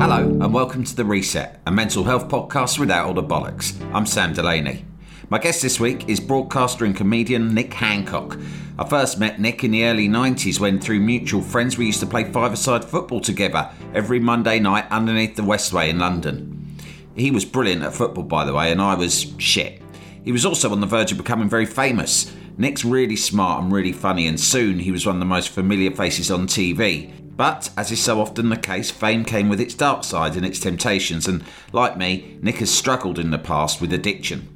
[0.00, 3.78] Hello, and welcome to The Reset, a mental health podcast without all the bollocks.
[3.92, 4.86] I'm Sam Delaney.
[5.28, 8.38] My guest this week is broadcaster and comedian Nick Hancock.
[8.78, 12.06] I first met Nick in the early 90s when, through mutual friends, we used to
[12.06, 16.78] play five a side football together every Monday night underneath the Westway in London.
[17.14, 19.82] He was brilliant at football, by the way, and I was shit.
[20.24, 22.34] He was also on the verge of becoming very famous.
[22.56, 25.90] Nick's really smart and really funny, and soon he was one of the most familiar
[25.90, 27.12] faces on TV.
[27.40, 30.60] But, as is so often the case, fame came with its dark side and its
[30.60, 34.46] temptations, and like me, Nick has struggled in the past with addiction.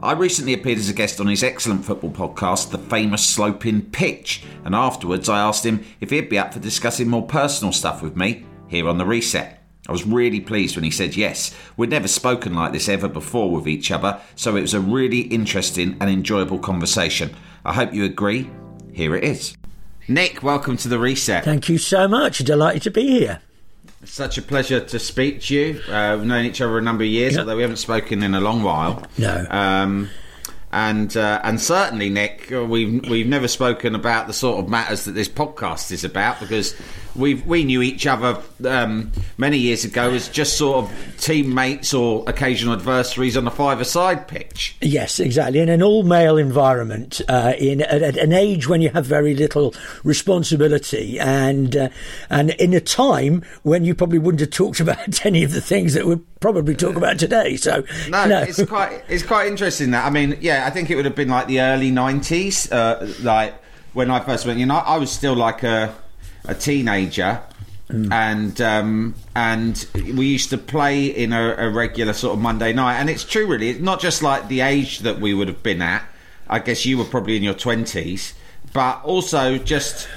[0.00, 4.42] I recently appeared as a guest on his excellent football podcast, The Famous Sloping Pitch,
[4.64, 8.16] and afterwards I asked him if he'd be up for discussing more personal stuff with
[8.16, 9.62] me here on The Reset.
[9.88, 11.56] I was really pleased when he said yes.
[11.76, 15.20] We'd never spoken like this ever before with each other, so it was a really
[15.20, 17.32] interesting and enjoyable conversation.
[17.64, 18.50] I hope you agree.
[18.92, 19.56] Here it is.
[20.08, 21.44] Nick, welcome to the reset.
[21.44, 22.38] Thank you so much.
[22.38, 23.40] Delighted to be here.
[24.02, 25.80] It's such a pleasure to speak to you.
[25.88, 27.40] Uh, we've known each other a number of years, Yep.
[27.40, 29.04] although we haven't spoken in a long while.
[29.16, 29.46] No.
[29.48, 30.08] Um,
[30.72, 35.12] and uh, and certainly, Nick, we've we've never spoken about the sort of matters that
[35.12, 36.74] this podcast is about because
[37.14, 42.24] we we knew each other um, many years ago as just sort of teammates or
[42.26, 44.76] occasional adversaries on a five-a-side pitch.
[44.80, 45.60] Yes, exactly.
[45.60, 49.74] In an all-male environment, uh, in at, at an age when you have very little
[50.04, 51.88] responsibility, and uh,
[52.30, 55.94] and in a time when you probably wouldn't have talked about any of the things
[55.94, 57.56] that we'd probably talk about today.
[57.56, 61.04] So No, it's quite it's quite interesting that I mean, yeah, I think it would
[61.04, 63.54] have been like the early nineties, uh, like
[63.92, 64.58] when I first went.
[64.58, 65.94] You know, I was still like a
[66.44, 67.40] a teenager,
[67.88, 72.96] and um, and we used to play in a, a regular sort of Monday night.
[72.96, 73.68] And it's true, really.
[73.70, 76.02] It's not just like the age that we would have been at.
[76.48, 78.34] I guess you were probably in your twenties,
[78.72, 80.08] but also just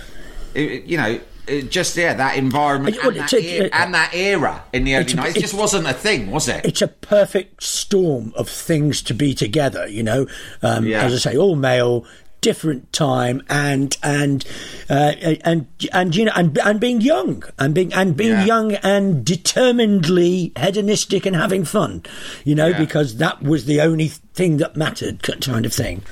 [0.54, 1.20] you know.
[1.48, 4.96] It just yeah, that environment Well, and that, a- e- and that era in the
[4.96, 6.66] early nineties just wasn't a thing, was it?
[6.66, 9.88] it's a perfect storm of things to be together.
[9.88, 10.26] You know,
[10.64, 11.04] um, Yeah.
[11.04, 12.04] as I say, all male,
[12.50, 14.46] different time, and and
[14.90, 15.14] uh,
[15.44, 18.46] and and you know, and and being young, and being and being Yeah.
[18.46, 22.04] young and determinedly hedonistic and having fun.
[22.44, 22.78] You know, Yeah.
[22.80, 26.04] because that was the only thing that mattered, kind of thing.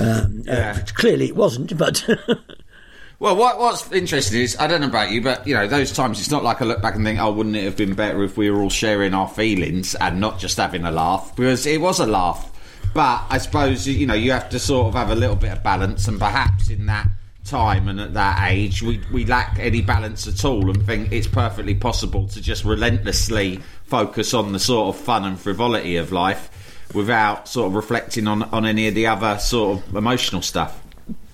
[0.00, 0.76] Um, Yeah.
[0.78, 2.04] uh, clearly, it wasn't, but.
[3.18, 6.18] Well, what, what's interesting is I don't know about you, but you know those times
[6.18, 8.36] it's not like I look back and think, oh, wouldn't it have been better if
[8.36, 11.32] we were all sharing our feelings and not just having a laugh?
[11.36, 12.50] Because it was a laugh,
[12.94, 15.62] but I suppose you know you have to sort of have a little bit of
[15.62, 17.08] balance, and perhaps in that
[17.44, 21.26] time and at that age we we lack any balance at all, and think it's
[21.26, 26.88] perfectly possible to just relentlessly focus on the sort of fun and frivolity of life
[26.94, 30.80] without sort of reflecting on on any of the other sort of emotional stuff.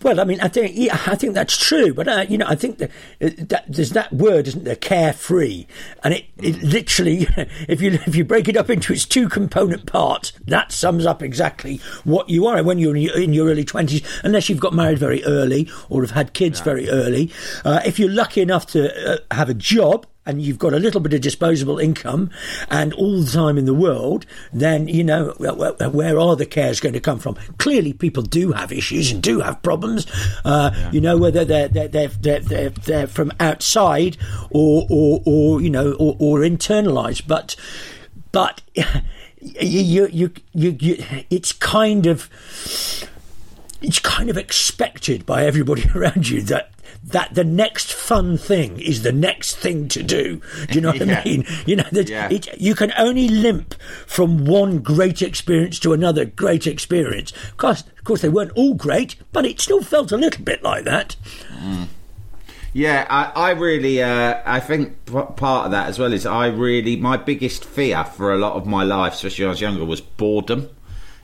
[0.03, 2.55] Well, I mean, I think yeah, I think that's true, but uh, you know, I
[2.55, 5.67] think that, uh, that there's that word, isn't there, carefree,
[6.05, 7.27] and it, it literally,
[7.69, 11.23] if you if you break it up into its two component parts, that sums up
[11.23, 14.73] exactly what you are when you're in your, in your early twenties, unless you've got
[14.73, 17.31] married very early or have had kids very early.
[17.65, 21.01] Uh, if you're lucky enough to uh, have a job and you've got a little
[21.01, 22.31] bit of disposable income
[22.71, 26.45] and all the time in the world, then, you know, wh- wh- where are the
[26.45, 27.35] cares going to come from?
[27.57, 30.07] Clearly, people do have issues and do have problems,
[30.45, 34.19] uh, you know, whether they're, they're, they're, they're, they're, they're from outside
[34.51, 37.27] or, or, or you know, or, or internalized.
[37.27, 37.57] But,
[38.31, 38.61] but
[39.41, 42.29] you, you, you, you, it's kind of,
[43.81, 46.71] it's kind of expected by everybody around you that
[47.05, 50.43] that the next fun thing is the next thing to do.
[50.69, 51.21] Do you know what Yeah.
[51.21, 51.45] I mean?
[51.65, 52.29] You know that Yeah.
[52.31, 53.75] it, you can only limp
[54.07, 57.33] from one great experience to another great experience.
[57.51, 60.63] Of course, of course, they weren't all great, but it still felt a little bit
[60.63, 61.17] like that.
[62.75, 66.49] Yeah, I, I really, uh, I think p- part of that as well is I
[66.49, 69.85] really, my biggest fear for a lot of my life, especially when I was younger,
[69.85, 70.69] was boredom.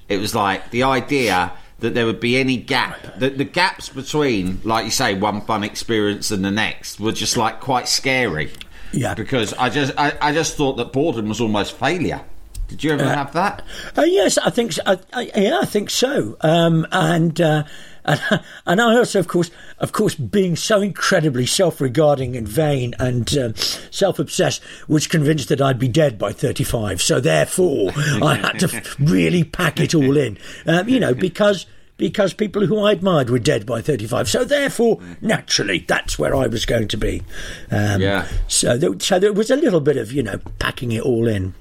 [0.09, 1.53] It was like the idea
[1.85, 5.63] that there would be any gap, that the gaps between, like you say, one fun
[5.63, 8.51] experience and the next were just like quite scary.
[8.91, 9.13] Yeah.
[9.13, 12.23] Because I just, I, I just thought that boredom was almost failure.
[12.69, 13.63] Did you ever have that?
[13.97, 14.83] Uh, yes, I think so.
[14.87, 16.39] I, I, yeah, I think so.
[16.41, 17.65] Um, and, uh,
[18.07, 18.21] and
[18.67, 23.55] and I also, of course, of course, being so incredibly self-regarding and vain and um,
[23.55, 27.01] self-obsessed, was convinced that I'd be dead by thirty-five.
[27.01, 30.39] So therefore, I had to really pack it all in.
[30.67, 31.67] Um, you know, because.
[31.97, 34.29] Because people who I admired were dead by 35.
[34.29, 37.23] So, therefore, naturally, that's where I was going to be.
[37.71, 38.27] Um, Yeah.
[38.49, 41.55] So there, so there was a little bit of, you know, packing it all in.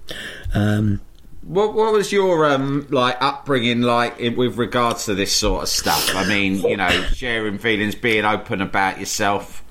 [0.55, 1.01] Um,
[1.43, 5.69] What, what was your um, like upbringing like in, with regards to this sort of
[5.69, 6.15] stuff?
[6.15, 9.62] I mean, you know, sharing feelings, being open about yourself.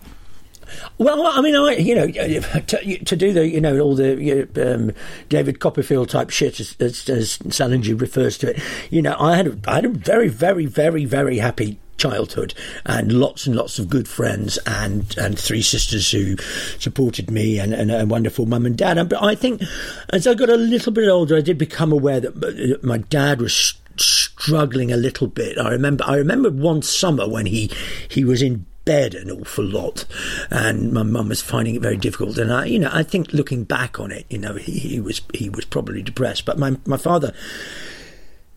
[1.02, 2.06] Well, I mean, I you know
[2.66, 4.92] to, to do the you know all the um,
[5.28, 8.62] David Copperfield type shit as, as, as Salinger refers to it.
[8.90, 12.52] You know, I had a, I had a very very very very happy childhood
[12.84, 16.36] and lots and lots of good friends and and three sisters who
[16.78, 19.08] supported me and, and a wonderful mum and dad.
[19.08, 19.62] But I think
[20.10, 23.74] as I got a little bit older, I did become aware that my dad was
[23.96, 25.58] struggling a little bit.
[25.58, 27.70] I remember I remember one summer when he
[28.08, 30.04] he was in bed an awful lot,
[30.50, 32.38] and my mum was finding it very difficult.
[32.38, 35.22] And I, you know, I think looking back on it, you know, he, he was
[35.34, 36.44] he was probably depressed.
[36.44, 37.32] But my my father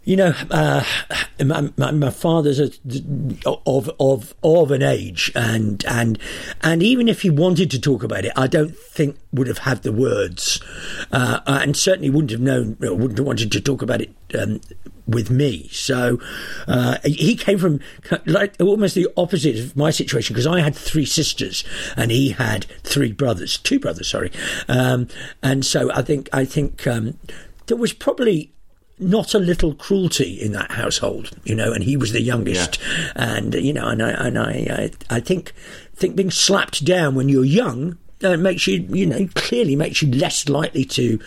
[0.06, 0.84] you know, uh,
[1.44, 2.70] my, my, my, father's a,
[3.66, 6.20] of of of an age, and and
[6.62, 9.82] and even if he wanted to talk about it, I don't think would have had
[9.82, 10.62] the words,
[11.12, 14.62] uh, and certainly wouldn't have known, wouldn't have wanted to talk about it um,
[15.08, 15.70] with me.
[15.70, 16.20] So
[16.68, 17.80] uh, he came from
[18.28, 21.64] like almost the opposite of my situation because I had three sisters
[21.98, 24.32] and he had three brothers, two brothers, sorry,
[24.68, 25.08] um,
[25.42, 27.18] and so I think I think um,
[27.66, 28.52] there was probably
[28.98, 33.12] not a little cruelty in that household, you know, and he was the youngest, yeah.
[33.16, 35.54] and you know, and I and I, I, I think
[35.96, 40.12] think being slapped down when you're young uh, makes you, you know, clearly makes you
[40.12, 41.20] less likely to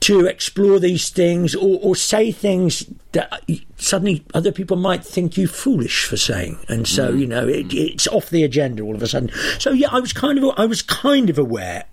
[0.00, 3.42] to explore these things or, or say things that
[3.76, 7.20] suddenly other people might think you foolish for saying, and so mm.
[7.20, 9.30] you know it, it's off the agenda all of a sudden.
[9.58, 11.84] So yeah, I was kind of I was kind of aware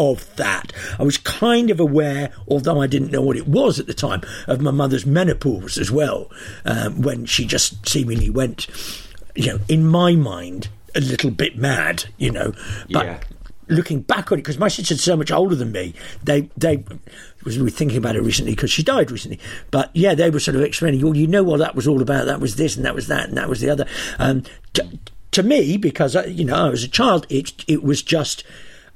[0.00, 0.72] of that.
[0.98, 4.22] I was kind of aware, although I didn't know what it was at the time,
[4.46, 6.30] of my mother's menopause as well,
[6.64, 8.66] um, when she just seemingly went,
[9.34, 12.54] you know, in my mind, a little bit mad, you know.
[12.90, 13.20] But yeah.
[13.68, 15.92] looking back on it, because my sister's so much older than me,
[16.24, 16.82] they they
[17.44, 19.38] was we thinking about it recently because she died recently.
[19.70, 22.24] But yeah, they were sort of explaining, well, you know what that was all about.
[22.24, 23.86] That was this and that was that and that was the other.
[24.18, 24.98] Um, to,
[25.32, 28.44] to me, because uh, you know I was a child, it it was just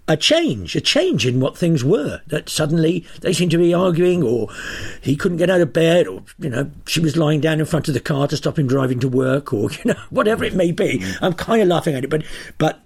[0.06, 2.20] a change, a change in what things were.
[2.26, 4.48] That suddenly they seemed to be arguing, or
[5.00, 7.88] he couldn't get out of bed, or you know she was lying down in front
[7.88, 10.72] of the car to stop him driving to work, or you know whatever it may
[10.72, 11.04] be.
[11.20, 12.24] I'm kind of laughing at it, but
[12.58, 12.80] but.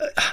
[0.00, 0.32] Uh,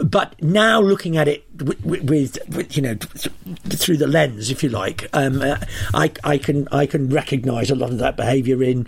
[0.00, 4.68] but now looking at it with, with, with, you know through the lens, if you
[4.68, 5.56] like, um, uh,
[5.92, 8.86] I, I can I can recognise a lot of that behaviour in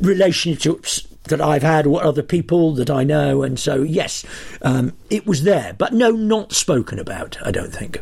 [0.00, 3.42] relationships that I've had what other people that I know.
[3.42, 4.24] And so, yes,
[4.62, 8.00] um, it was there, but no, not spoken about, I don't think.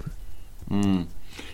[0.71, 1.07] Mm.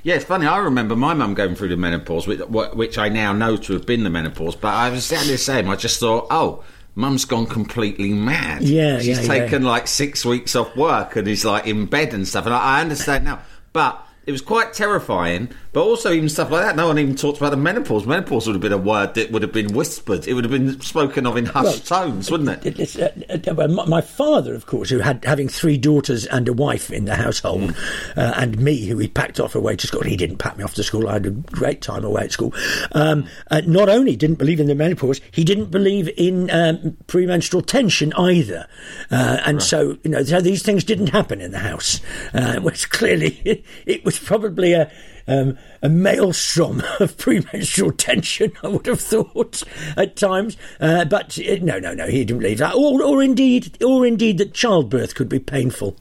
[0.02, 0.46] Yeah, it's funny.
[0.46, 3.86] I remember my mum going through the menopause, which, which, I now know to have
[3.86, 5.68] been the menopause, but I was exactly the same.
[5.68, 6.62] I just thought, oh,
[6.94, 8.62] mum's gone completely mad.
[8.62, 9.68] Yeah, She's yeah, taken yeah.
[9.68, 12.44] like six weeks off work and is like in bed and stuff.
[12.44, 13.40] And I, I understand now.
[13.72, 16.76] But it was quite terrifying, but also even stuff like that.
[16.76, 18.06] No one even talked about the menopause.
[18.06, 20.26] Menopause would have been a word that would have been whispered.
[20.26, 22.96] It would have been spoken of in hushed well, tones, wouldn't it?
[22.96, 26.90] it uh, uh, my father, of course, who had having three daughters and a wife
[26.90, 28.16] in the household, mm.
[28.16, 30.02] uh, and me, who he packed off away to school.
[30.02, 31.08] He didn't pack me off to school.
[31.08, 32.54] I had a great time away at school.
[32.92, 37.62] Um, uh, not only didn't believe in the menopause, he didn't believe in um, premenstrual
[37.62, 38.68] tension either.
[39.10, 39.62] Uh, and right.
[39.62, 42.00] so, you know, so these things didn't happen in the house.
[42.32, 43.40] Uh, was clearly
[43.86, 44.90] it, was probably a
[45.26, 48.52] um, a maelstrom of premenstrual tension.
[48.62, 49.62] I would have thought
[49.96, 53.82] at times, uh, but uh, no, no, no, he didn't believe that, or, or indeed,
[53.82, 55.96] or indeed that childbirth could be painful.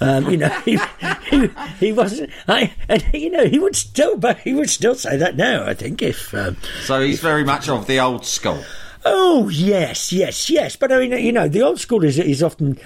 [0.00, 0.78] Um, you know, he,
[1.30, 2.30] he, he, wasn't.
[2.46, 5.64] I, and you know, he would still, but he would still say that now.
[5.64, 8.62] I think if um, so, he's very much of the old school.
[9.04, 10.76] Oh yes, yes, yes.
[10.76, 12.78] But I mean, you know, the old school is is often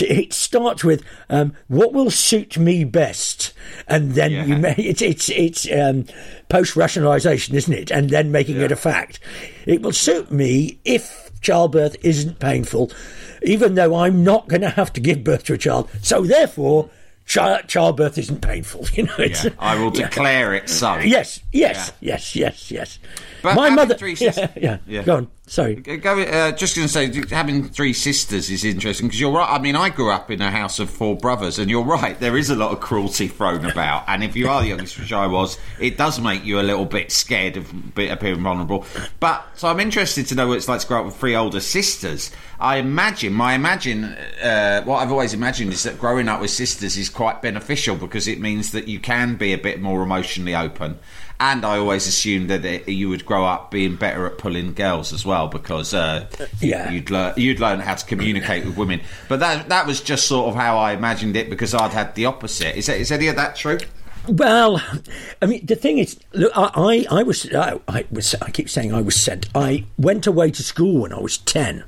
[0.00, 3.52] it starts with um, what will suit me best,
[3.86, 4.44] and then yeah.
[4.44, 6.06] you may, it's it's it's um,
[6.48, 7.90] post rationalisation, isn't it?
[7.90, 8.64] And then making yeah.
[8.64, 9.20] it a fact.
[9.66, 12.90] It will suit me if childbirth isn't painful,
[13.42, 15.90] even though I'm not going to have to give birth to a child.
[16.02, 16.90] So therefore.
[17.26, 19.14] childbirth isn't painful, you know.
[19.18, 20.96] Yeah, I will declare it so.
[20.96, 22.98] Yes, yes, yes, yes, yes.
[23.42, 23.94] But my mother.
[23.94, 25.30] Three sisters, yeah, yeah, yeah, Go on.
[25.48, 25.82] Sorry.
[25.86, 29.50] Uh, just going to say, having three sisters is interesting because you're right.
[29.50, 32.20] I mean, I grew up in a house of four brothers, and you're right.
[32.20, 35.12] There is a lot of cruelty thrown about, and if you are the youngest, which
[35.12, 38.84] I was, it does make you a little bit scared of appearing vulnerable.
[39.20, 41.60] But so I'm interested to know what it's like to grow up with three older
[41.60, 42.30] sisters.
[42.60, 44.04] I imagine, my imagine,
[44.42, 48.28] uh, what I've always imagined is that growing up with sisters is quite beneficial because
[48.28, 50.98] it means that you can be a bit more emotionally open
[51.40, 55.12] and I always assumed that it, you would grow up being better at pulling girls
[55.12, 56.26] as well because uh,
[56.60, 56.90] yeah.
[56.90, 59.00] you'd learn you'd learn how to communicate with women.
[59.28, 62.26] But that that was just sort of how I imagined it because I'd had the
[62.26, 62.76] opposite.
[62.76, 63.78] Is that, is any of that true?
[64.26, 64.82] Well,
[65.40, 68.68] I mean, the thing is, look, I, I, I was, I, I was, I keep
[68.68, 69.48] saying I was sent.
[69.54, 71.84] I went away to school when I was ten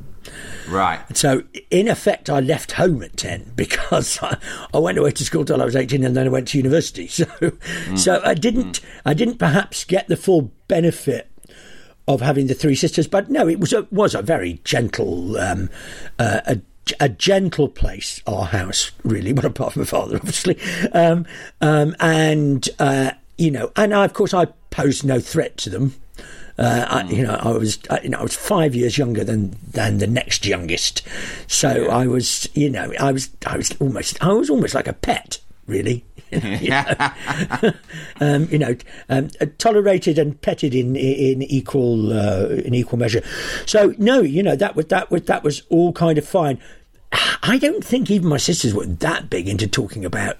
[0.68, 1.00] Right.
[1.16, 4.36] So, in effect, I left home at 10 because I,
[4.72, 7.08] I went away to school till I was 18 and then I went to university.
[7.20, 7.98] So, mm.
[7.98, 8.84] so I didn't, mm.
[9.04, 11.30] I didn't perhaps get the full benefit
[12.08, 15.68] of having the three sisters, but no, it was a, was a very gentle, um,
[16.18, 16.60] uh, a,
[16.98, 20.58] a gentle place, our house, really, but apart from my father, obviously.
[20.92, 21.26] Um,
[21.60, 25.94] um, and, uh, you know, and I, of course, I posed no threat to them.
[26.60, 29.56] Uh, I, you know, I was, I, you know, I was five years younger than
[29.66, 31.02] than the next youngest,
[31.46, 31.88] so yeah.
[31.88, 35.40] I was, you know, I was, I was almost, I was almost like a pet,
[35.66, 36.04] really.
[36.30, 36.84] you know,
[38.20, 38.76] um, you know
[39.08, 43.22] um, tolerated and petted in in equal uh, in equal measure.
[43.66, 46.60] So no, you know that was that was that was all kind of fine.
[47.42, 50.38] I don't think even my sisters were that big into talking about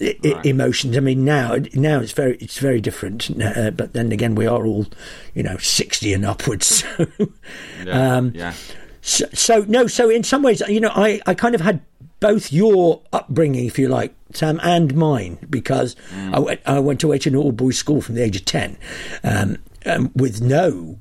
[0.00, 0.46] right.
[0.46, 0.96] emotions.
[0.96, 3.30] I mean, now now it's very it's very different.
[3.40, 4.86] Uh, but then again, we are all,
[5.34, 6.66] you know, sixty and upwards.
[6.66, 7.06] So,
[7.84, 8.54] yeah, um, yeah.
[9.02, 11.80] So, so, no, so in some ways, you know, I, I kind of had
[12.20, 16.34] both your upbringing, if you like, Sam, and mine, because mm.
[16.34, 18.76] I, went, I went to an all boys school from the age of 10
[19.24, 20.98] um, um, with no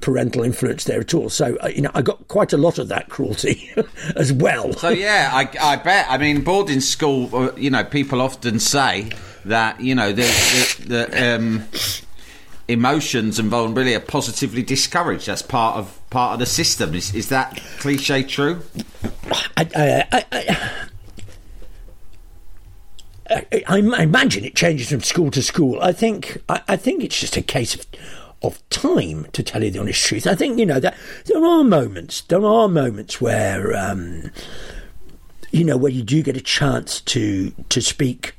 [0.00, 1.28] parental influence there at all.
[1.28, 3.70] So uh, you know, I got quite a lot of that cruelty
[4.16, 4.72] as well.
[4.74, 6.06] So yeah, I, I bet.
[6.08, 7.34] I mean, boarding school.
[7.34, 9.10] Uh, you know, people often say
[9.44, 11.64] that you know the the, the um,
[12.68, 15.26] emotions and vulnerability are positively discouraged.
[15.26, 16.94] That's part of part of the system.
[16.94, 18.62] Is is that cliche true?
[19.56, 20.82] I, I, I,
[23.30, 25.80] I, I imagine it changes from school to school.
[25.80, 27.86] I think I, I think it's just a case of
[28.42, 30.26] of time, to tell you the honest truth.
[30.26, 30.96] I think, you know, that
[31.26, 34.30] there are moments, there are moments where, um,
[35.50, 38.34] you know, where you do get a chance to, to speak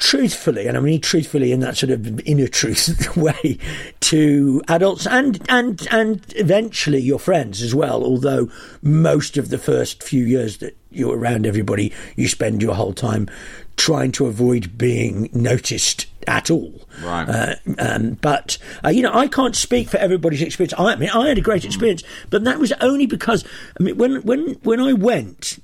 [0.00, 3.58] truthfully, and I mean truthfully in that sort of inner truth way,
[4.00, 8.02] to adults and and and eventually your friends as well.
[8.02, 8.50] Although
[8.82, 13.28] most of the first few years that you're around everybody, you spend your whole time
[13.76, 16.88] trying to avoid being noticed at all.
[17.02, 17.28] Right.
[17.28, 20.74] Uh, um, but uh, you know, I can't speak for everybody's experience.
[20.74, 23.44] I, I mean, I had a great experience, but that was only because
[23.78, 25.58] I mean, when when when I went,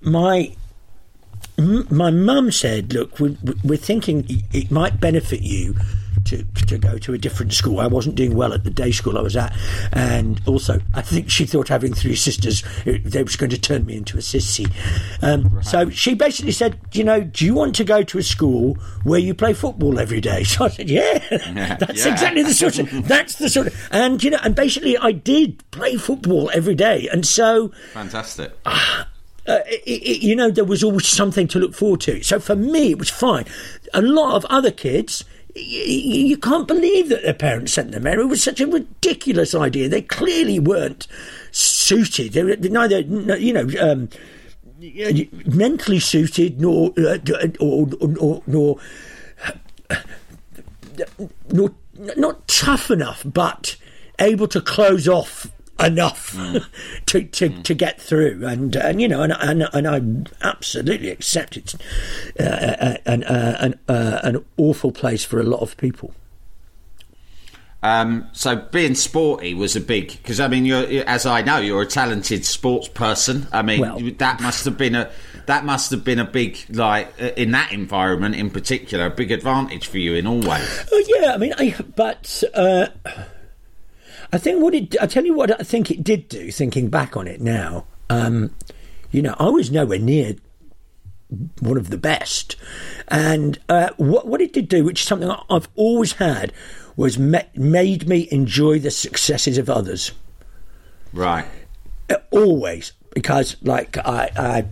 [0.00, 0.52] my
[1.58, 5.76] my mum said, "Look, we're, we're thinking it might benefit you."
[6.32, 7.80] To, to go to a different school.
[7.80, 9.56] I wasn't doing well at the day school I was at,
[9.92, 13.96] and also I think she thought having three sisters they was going to turn me
[13.96, 14.70] into a sissy.
[15.22, 15.64] Um, right.
[15.64, 18.74] So she basically said, you know, do you want to go to a school
[19.04, 20.44] where you play football every day?
[20.52, 22.12] So I said, yeah, yeah that's yeah.
[22.12, 25.62] exactly the sort of that's the sort of and you know and basically I did
[25.70, 28.52] play football every day, and so fantastic.
[28.66, 29.04] Uh,
[29.46, 32.22] uh, it, it, you know, there was always something to look forward to.
[32.22, 33.44] So for me, it was fine.
[33.92, 35.24] A lot of other kids,
[35.54, 38.20] you can't believe that their parents sent them there.
[38.20, 39.88] It was such a ridiculous idea.
[39.88, 41.06] They clearly weren't
[41.50, 42.32] suited.
[42.32, 44.08] They were neither, you know, um,
[45.46, 47.18] mentally suited nor, uh,
[47.60, 48.78] or, or, nor,
[51.50, 51.74] nor,
[52.16, 53.76] not tough enough, but
[54.18, 55.48] able to close off
[55.80, 56.64] enough mm.
[57.06, 57.62] to, to, mm.
[57.64, 58.46] to get through.
[58.46, 61.74] And, and you know, and, and, and I absolutely accept it's
[62.38, 66.14] uh, uh an, uh, an, uh, an awful place for a lot of people.
[67.84, 71.82] Um, so being sporty was a big because I mean, you're as I know, you're
[71.82, 73.48] a talented sports person.
[73.52, 75.10] I mean, well, that must have been a
[75.46, 79.88] that must have been a big like in that environment in particular, a big advantage
[79.88, 80.84] for you in all ways.
[81.08, 82.44] Yeah, I mean, I, but.
[84.32, 84.96] I think what it.
[85.00, 86.50] I tell you what I think it did do.
[86.50, 88.54] Thinking back on it now, um,
[89.10, 90.36] you know, I was nowhere near
[91.60, 92.56] one of the best,
[93.08, 96.52] and uh, what what it did do, which is something I've always had,
[96.96, 100.12] was me- made me enjoy the successes of others.
[101.12, 101.46] Right.
[102.08, 104.64] Uh, always, because like I, I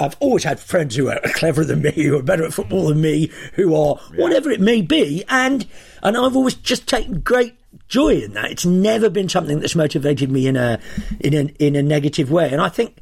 [0.00, 3.00] I've always had friends who are cleverer than me, who are better at football than
[3.00, 4.22] me, who are yeah.
[4.22, 5.66] whatever it may be, and
[6.02, 7.56] and I've always just taken great
[7.88, 8.50] joy in that.
[8.50, 10.80] It's never been something that's motivated me in a
[11.20, 12.98] in a in a negative way, and I think.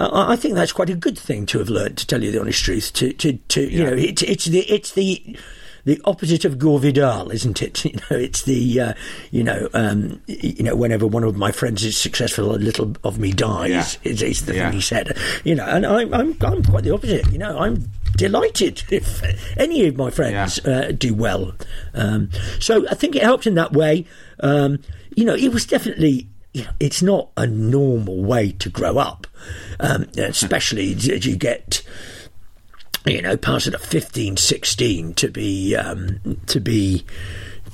[0.00, 1.98] I think that's quite a good thing to have learned.
[1.98, 4.92] To tell you the honest truth, to to, to you know, it's it's the it's
[4.92, 5.36] the
[5.88, 7.84] the opposite of Gore Vidal, isn't it?
[7.88, 8.92] You know, it's the uh,
[9.30, 13.18] you know um, you know whenever one of my friends is successful, a little of
[13.18, 13.98] me dies.
[14.02, 14.12] Yeah.
[14.12, 14.64] Is, is the yeah.
[14.66, 15.16] thing he said.
[15.44, 17.32] You know, and I'm I'm I'm quite the opposite.
[17.32, 19.22] You know, I'm delighted if
[19.56, 20.70] any of my friends yeah.
[20.70, 21.54] uh, do well.
[21.94, 22.28] Um,
[22.60, 24.04] so I think it helped in that way.
[24.40, 24.80] Um,
[25.16, 26.28] you know, it was definitely.
[26.52, 29.26] You know, it's not a normal way to grow up,
[29.80, 31.82] um, especially as you get
[33.08, 37.04] you know, past at 15, 16 to be um, to be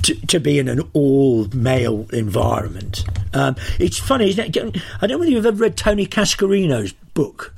[0.02, 3.04] to, to be in an all male environment.
[3.32, 4.82] Um, it's funny, isn't it?
[5.00, 7.54] I don't know whether you've ever read Tony Cascarino's book.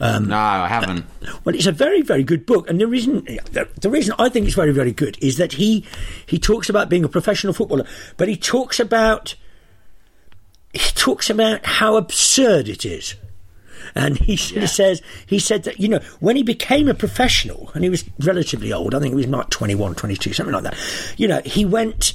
[0.00, 1.06] Um, no, I haven't.
[1.44, 4.46] Well, it's a very, very good book, and the reason the, the, reason I think
[4.46, 5.84] it's very, very good is that he
[6.24, 7.84] he talks about being a professional footballer,
[8.16, 9.34] but he talks about
[10.72, 13.16] he talks about how absurd it is.
[13.94, 14.66] And he yeah.
[14.66, 18.72] says, he said that, you know, when he became a professional, and he was relatively
[18.72, 20.76] old, I think he was like 21, 22, something like that,
[21.16, 22.14] you know, he went,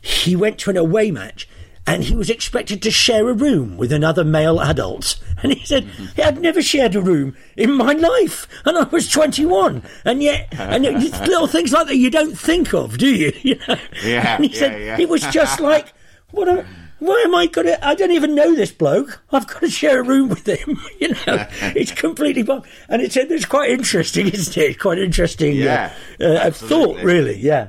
[0.00, 1.48] he went to an away match
[1.86, 5.20] and he was expected to share a room with another male adult.
[5.42, 6.20] And he said, mm-hmm.
[6.20, 9.82] I'd never shared a room in my life, and I was 21.
[10.04, 10.84] And yet, and
[11.26, 13.32] little things like that you don't think of, do you?
[13.42, 13.76] you know?
[14.04, 14.36] Yeah.
[14.36, 15.00] And he yeah, said, yeah.
[15.00, 15.92] it was just like,
[16.30, 16.64] what a
[17.02, 17.84] why am I going to?
[17.84, 19.20] I don't even know this bloke.
[19.32, 20.80] I've got to share a room with him.
[21.00, 21.16] You know,
[21.74, 22.62] it's completely bomb.
[22.88, 24.78] And it's it's quite interesting, isn't it?
[24.78, 25.56] Quite interesting.
[25.56, 27.38] Yeah, uh, uh, thought really.
[27.38, 27.68] Yeah,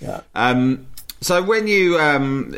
[0.00, 0.22] yeah.
[0.34, 0.88] Um,
[1.20, 2.56] so when you um,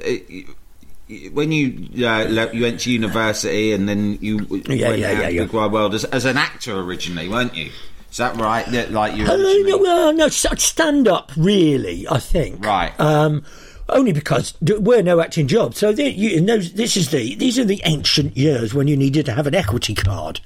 [1.32, 5.44] when you uh, you went to university and then you yeah, went yeah, yeah, yeah.
[5.44, 7.70] the wide world as, as, an actor originally, weren't you?
[8.10, 8.64] Is that right?
[8.66, 9.26] That, like you?
[9.26, 12.08] Uh, no, no, stand up really.
[12.08, 12.98] I think right.
[12.98, 13.44] Um,
[13.88, 15.78] only because there were no acting jobs.
[15.78, 19.32] So you know, this is the these are the ancient years when you needed to
[19.32, 20.40] have an equity card,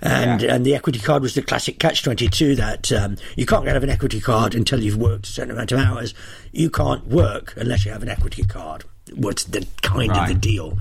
[0.00, 0.54] and yeah.
[0.54, 3.82] and the equity card was the classic catch twenty two that um, you can't have
[3.82, 6.14] an equity card until you've worked a certain amount of hours.
[6.52, 8.84] You can't work unless you have an equity card.
[9.14, 10.22] What's the kind right.
[10.22, 10.78] of the deal?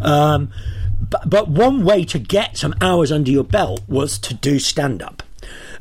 [0.00, 0.52] Um,
[1.00, 5.02] but, but one way to get some hours under your belt was to do stand
[5.02, 5.22] up.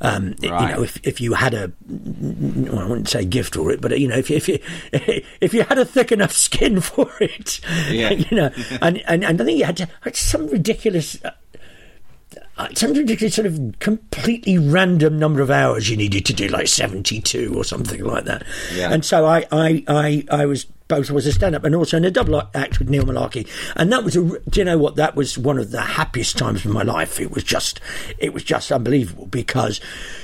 [0.02, 0.70] Um, right.
[0.70, 3.98] You know, if, if you had a, well, I wouldn't say gift for it, but
[4.00, 4.60] you know, if you, if you
[5.42, 8.10] if you had a thick enough skin for it, yeah.
[8.10, 8.50] you know,
[8.82, 11.18] and, and and I think you had to, some ridiculous.
[12.62, 16.68] Uh, some ridiculous sort of completely random number of hours you needed to do, like
[16.68, 18.44] seventy-two or something like that.
[18.76, 18.94] Yeah.
[18.94, 22.06] And so I, I, I, I was both was a stand up and also in
[22.06, 23.48] a double act with Neil Mullarkey.
[23.76, 24.96] And that was a, do you know what?
[24.98, 27.20] That was one of the happiest times of my life.
[27.20, 27.80] It was just,
[28.20, 29.82] it was just unbelievable because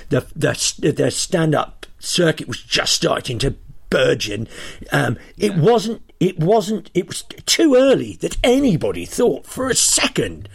[0.09, 3.55] the, the, the stand up circuit was just starting to
[3.89, 4.47] burgeon.
[4.91, 5.59] Um, it yeah.
[5.61, 10.49] wasn't, it wasn't, it was too early that anybody thought for a second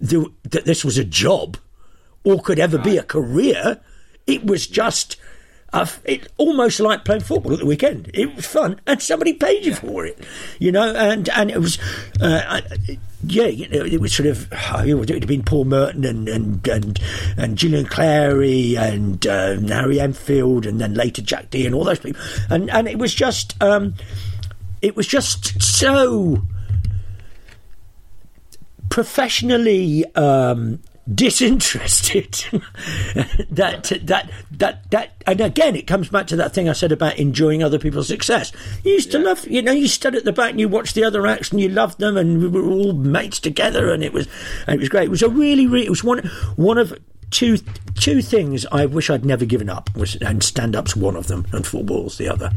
[0.00, 1.56] that, that this was a job
[2.24, 2.84] or could ever right.
[2.84, 3.80] be a career.
[4.26, 5.16] It was just,
[5.72, 8.10] uh, it almost like playing football at the weekend.
[8.14, 10.18] It was fun, and somebody paid you for it,
[10.58, 10.94] you know.
[10.94, 11.78] And and it was,
[12.20, 12.60] uh,
[13.24, 16.66] yeah, you know, it was sort of oh, it had been Paul Merton and and
[16.68, 17.00] and,
[17.36, 22.00] and Julian Clary and uh, Harry Enfield, and then later Jack Dee and all those
[22.00, 23.94] people, and and it was just um,
[24.82, 26.42] it was just so
[28.88, 30.80] professionally um,
[31.12, 32.44] disinterested.
[33.50, 37.16] That that that that and again it comes back to that thing I said about
[37.16, 38.52] enjoying other people's success.
[38.84, 41.04] You used to love you know you stood at the back and you watched the
[41.04, 44.28] other acts and you loved them and we were all mates together and it was
[44.66, 45.04] and it was great.
[45.04, 46.18] It was a really really it was one
[46.56, 46.92] one of
[47.30, 47.58] two
[47.94, 51.46] two things I wish I'd never given up was and stand up's one of them
[51.52, 52.50] and football's the other.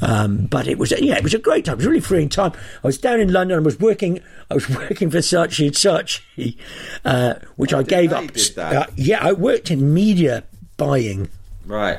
[0.00, 1.74] Um, but it was yeah, it was a great time.
[1.74, 2.52] It was really freeing time.
[2.82, 3.58] I was down in London.
[3.58, 4.20] I was working.
[4.50, 6.56] I was working for Saatchi Saatchi,
[7.04, 8.24] uh, which I gave up.
[8.56, 10.44] Uh, yeah, I worked in media
[10.76, 11.28] buying.
[11.64, 11.98] Right.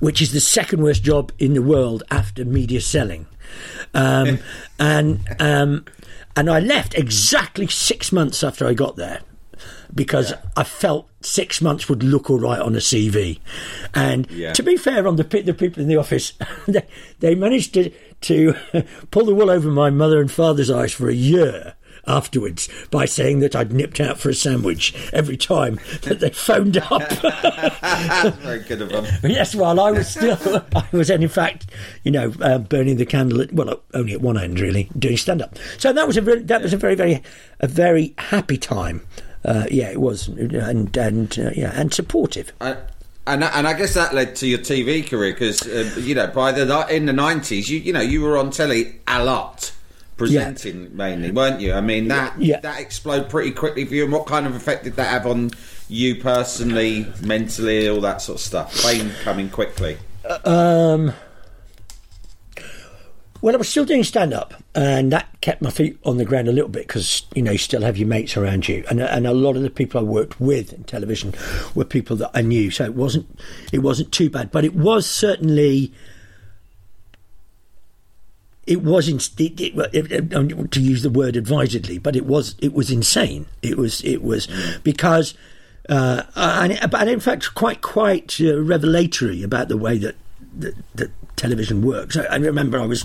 [0.00, 3.26] Which is the second worst job in the world after media selling.
[3.94, 4.38] Um,
[4.78, 5.84] and um,
[6.34, 9.20] and I left exactly six months after I got there
[9.94, 10.40] because yeah.
[10.56, 13.38] I felt six months would look all right on a CV.
[13.94, 14.52] And yeah.
[14.52, 16.32] to be fair, on the the people in the office,
[16.66, 16.86] they,
[17.20, 17.90] they managed to
[18.22, 18.54] to
[19.10, 21.74] pull the wool over my mother and father's eyes for a year
[22.06, 26.76] afterwards by saying that I'd nipped out for a sandwich every time that they phoned
[26.76, 27.08] up.
[28.38, 29.06] very good of them.
[29.22, 31.66] yes, while I was still, I was in fact,
[32.02, 35.42] you know, uh, burning the candle at well, only at one end really, doing stand
[35.42, 35.56] up.
[35.78, 37.22] So that was a really, that was a very very
[37.60, 39.06] a very happy time
[39.44, 42.52] uh, yeah, it was, and and uh, yeah, and supportive.
[42.60, 42.76] I,
[43.26, 46.52] and and I guess that led to your TV career because uh, you know by
[46.52, 49.72] the in the nineties you you know you were on telly a lot
[50.16, 50.88] presenting yeah.
[50.92, 51.72] mainly, weren't you?
[51.72, 52.60] I mean that yeah.
[52.60, 54.04] that exploded pretty quickly for you.
[54.04, 55.50] And what kind of effect did that have on
[55.88, 58.74] you personally, mentally, all that sort of stuff?
[58.74, 59.98] Fame coming quickly.
[60.24, 61.14] Uh, um
[63.42, 66.46] well, I was still doing stand up, and that kept my feet on the ground
[66.46, 69.26] a little bit because you know you still have your mates around you, and and
[69.26, 71.34] a lot of the people I worked with in television
[71.74, 73.38] were people that I knew, so it wasn't
[73.72, 75.92] it wasn't too bad, but it was certainly
[78.64, 82.72] it was in, it, it, it, to use the word advisedly, but it was it
[82.72, 83.46] was insane.
[83.60, 84.46] It was it was
[84.84, 85.34] because
[85.88, 90.14] uh, and, and in fact quite quite uh, revelatory about the way that
[90.58, 92.16] that, that television works.
[92.16, 93.04] I, I remember I was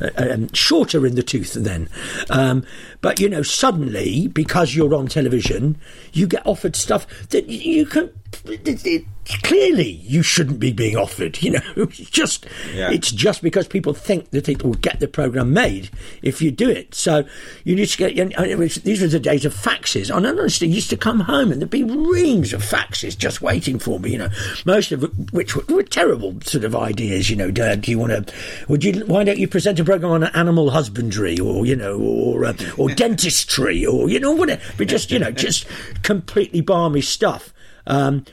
[0.00, 1.88] uh, um, shorter in the tooth then,
[2.30, 2.64] um,
[3.00, 5.78] but you know, suddenly because you're on television,
[6.12, 8.10] you get offered stuff that you can.
[8.44, 9.04] It, it,
[9.42, 11.42] clearly, you shouldn't be being offered.
[11.42, 12.90] You know, it's just Yeah.
[12.90, 15.90] it's just because people think that it will get the program made
[16.22, 16.94] if you do it.
[16.94, 17.24] So
[17.64, 18.18] you need to get.
[18.18, 20.14] and it was, these were the days of faxes.
[20.14, 23.78] And honestly, I used to come home and there'd be reams of faxes just waiting
[23.78, 24.12] for me.
[24.12, 24.28] You know,
[24.66, 27.30] most of which were, were terrible sort of ideas.
[27.30, 28.34] You know, do, do you want to?
[28.68, 29.04] Would you?
[29.06, 32.88] Why don't you present a program on animal husbandry or you know or uh, or
[32.94, 34.62] dentistry or you know whatever?
[34.76, 35.66] But just you know just
[36.02, 37.52] completely balmy stuff.
[37.86, 38.24] Um,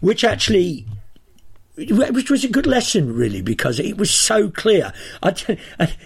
[0.00, 0.86] which actually
[1.76, 4.92] which was a good lesson, really, because it was so clear.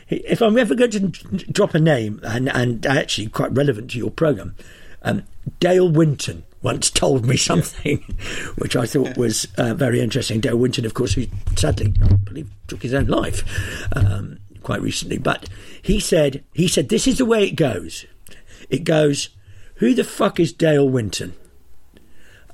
[0.08, 1.08] If I'm ever going to
[1.52, 4.56] drop a name, and, and actually quite relevant to your programme,
[5.02, 5.22] um,
[5.60, 7.98] Dale Winton once told me something
[8.56, 10.40] which I thought was uh, very interesting.
[10.40, 11.26] Dale Winton, of course, who
[11.56, 13.44] sadly, I believe, took his own life
[13.94, 15.18] um, quite recently.
[15.18, 15.48] But
[15.80, 18.06] he said, he said, this is the way it goes.
[18.68, 19.30] It goes,
[19.76, 21.34] who the fuck is Dale Winton?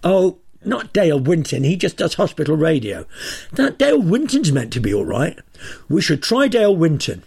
[0.05, 1.65] Oh, not Dale Winton.
[1.65, 3.07] He just does hospital radio.
[3.57, 5.39] Now, Dale Winton's meant to be all right.
[5.89, 7.23] We should try Dale Winton.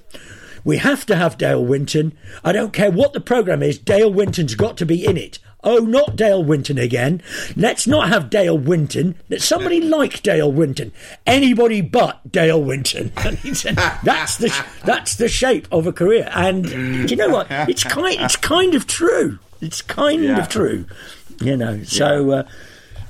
[0.63, 2.17] We have to have Dale Winton.
[2.43, 5.39] I don't care what the programme is, Dale Winton's got to be in it.
[5.61, 7.21] Oh, not Dale Winton again.
[7.57, 9.15] Let's not have Dale Winton.
[9.29, 10.93] Let somebody like Dale Winton.
[11.27, 13.11] Anybody but Dale Winton.
[13.25, 14.53] And he said, that's the
[14.85, 16.29] that's the shape of a career.
[16.33, 17.47] And do you know what?
[17.49, 19.39] It's kind it's kind of true.
[19.59, 20.39] It's kind Yeah.
[20.39, 20.85] of true.
[21.41, 21.83] You know.
[21.83, 22.43] So uh,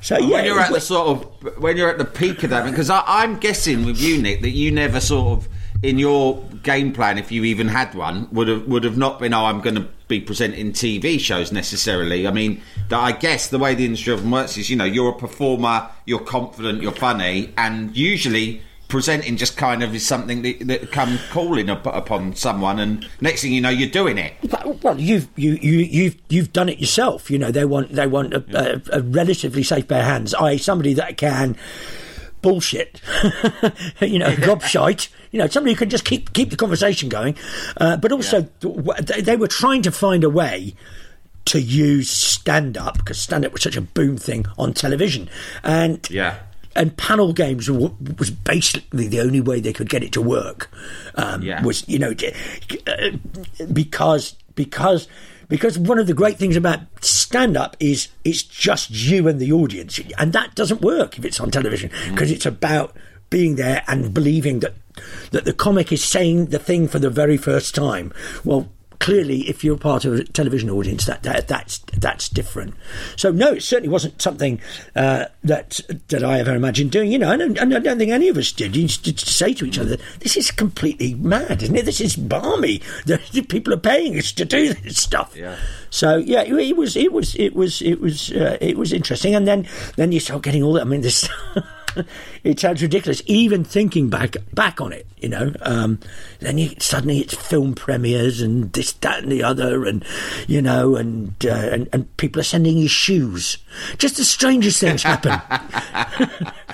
[0.01, 0.27] so yeah.
[0.27, 3.37] when you're at the sort of when you're at the peak of that, because I'm
[3.37, 5.49] guessing with you, Nick, that you never sort of
[5.81, 9.33] in your game plan, if you even had one, would have would have not been.
[9.33, 12.27] Oh, I'm going to be presenting TV shows necessarily.
[12.27, 15.11] I mean, that I guess the way the industry often works is, you know, you're
[15.11, 18.63] a performer, you're confident, you're funny, and usually.
[18.89, 23.43] Presenting just kind of is something that, that come calling up, upon someone, and next
[23.43, 24.33] thing you know, you're doing it.
[24.51, 27.29] Well, well, you've you, you you've you've done it yourself.
[27.29, 28.43] You know, they want they want a,
[28.93, 31.55] a, a relatively safe pair of hands, i.e., somebody that can
[32.41, 33.01] bullshit,
[34.01, 35.09] you know, gobshite.
[35.31, 37.37] You know, somebody who can just keep keep the conversation going.
[37.77, 40.73] Uh, but also, w- they, they were trying to find a way
[41.45, 45.29] to use stand up because stand up was such a boom thing on television,
[45.63, 46.39] and Yeah.
[46.75, 50.69] And panel games w- was basically the only way they could get it to work.
[51.15, 51.63] Um, Yeah.
[51.63, 52.13] Was you know
[52.87, 53.11] uh,
[53.71, 55.07] because because
[55.47, 59.51] because one of the great things about stand up is it's just you and the
[59.51, 62.95] audience, and that doesn't work if it's on television because it's about
[63.29, 64.73] being there and believing that
[65.31, 68.13] that the comic is saying the thing for the very first time.
[68.43, 68.69] Well.
[68.99, 72.75] Clearly, if you're part of a television audience, that, that that's that's different.
[73.15, 74.59] So no, it certainly wasn't something
[74.95, 77.11] uh, that that I ever imagined doing.
[77.11, 78.75] You know, and, and I don't think any of us did.
[78.75, 81.85] You used to say to each other, "This is completely mad, isn't it?
[81.85, 82.81] This is balmy.
[83.05, 85.57] The, people are paying us to do this stuff." Yeah.
[85.89, 89.33] So yeah, it, it was it was it was it was uh, it was interesting.
[89.33, 90.81] And then then you start getting all that.
[90.81, 91.27] I mean, this.
[92.43, 95.07] it sounds ridiculous, even thinking back back on it.
[95.17, 95.99] You know, um,
[96.39, 100.03] then you suddenly it's film premieres and this, that, and the other, and
[100.47, 103.57] you know, and uh, and, and people are sending you shoes.
[103.97, 105.41] Just the strangest things happen.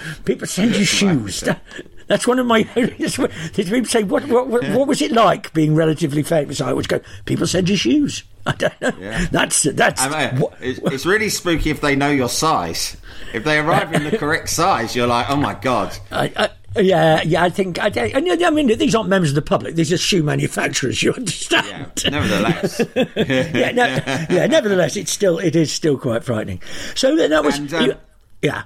[0.26, 1.44] people send you shoes.
[2.08, 2.64] That's one of my.
[2.64, 6.62] People say, what, what, what, what was it like being relatively famous?
[6.62, 8.24] I always go, people send you shoes.
[8.48, 8.92] I don't know.
[9.00, 9.26] Yeah.
[9.32, 10.02] That's that's.
[10.02, 12.96] I mean, it's, it's really spooky if they know your size.
[13.34, 15.98] If they arrive in the correct size, you're like, oh my god.
[16.12, 16.50] I, I,
[16.82, 17.80] yeah, yeah, I think.
[17.80, 19.76] I, I, I mean, these aren't members of the public.
[19.76, 21.02] These are shoe manufacturers.
[21.02, 22.04] You understand?
[22.04, 22.82] Yeah, nevertheless.
[23.16, 23.86] yeah, no,
[24.36, 24.46] yeah.
[24.48, 26.62] Nevertheless, it's still it is still quite frightening.
[26.94, 27.98] So that was, And, um, you-
[28.42, 28.64] yeah,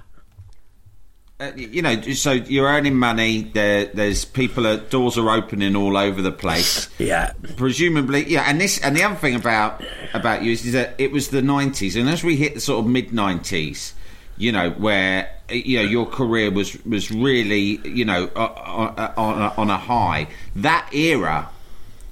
[1.40, 3.40] Uh, you know, so you're earning money.
[3.42, 4.66] There, there's people.
[4.66, 6.90] Are, doors are opening all over the place.
[6.98, 8.44] yeah, Presumably, yeah.
[8.46, 11.40] And this, and the other thing about about you is, is that it was the
[11.40, 13.94] '90s, and as we hit the sort of mid '90s,
[14.36, 19.54] you know, where you know your career was was really, you know, on, on, a,
[19.56, 20.28] on a high.
[20.56, 21.48] That era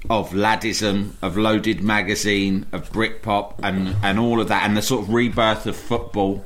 [0.09, 5.03] of laddism, of loaded magazine, of Britpop, and and all of that, and the sort
[5.03, 6.45] of rebirth of football.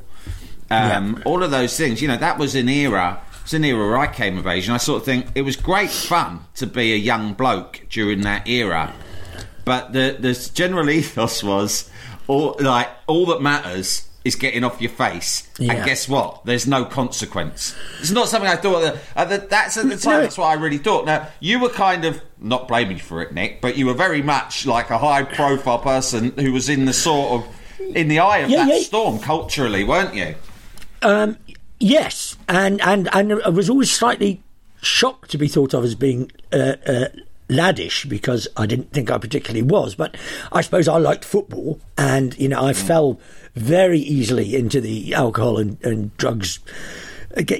[0.74, 3.20] Um, All of those things, you know, that was an era.
[3.42, 5.56] It's an era where I came of age, and I sort of think it was
[5.56, 8.92] great fun to be a young bloke during that era.
[9.64, 11.90] But the the general ethos was,
[12.26, 15.46] all like all that matters is getting off your face.
[15.58, 15.74] Yeah.
[15.74, 16.46] And guess what?
[16.46, 17.74] There's no consequence.
[18.00, 18.80] It's not something I thought.
[18.80, 20.22] That, at the, that's at the time.
[20.22, 21.04] That's what I really thought.
[21.04, 24.22] Now you were kind of not blaming you for it, Nick, but you were very
[24.22, 27.56] much like a high profile person who was in the sort of
[27.94, 28.80] in the eye of Yeah, that yeah.
[28.80, 30.34] storm culturally, weren't you?
[31.78, 34.42] Yes, and and and I was always slightly
[34.82, 37.08] shocked to be thought of as being uh, uh,
[37.48, 39.94] laddish because I didn't think I particularly was.
[39.94, 40.16] But
[40.52, 42.76] I suppose I liked football, and you know I mm.
[42.76, 43.20] fell
[43.54, 46.58] very easily into the alcohol and, and drugs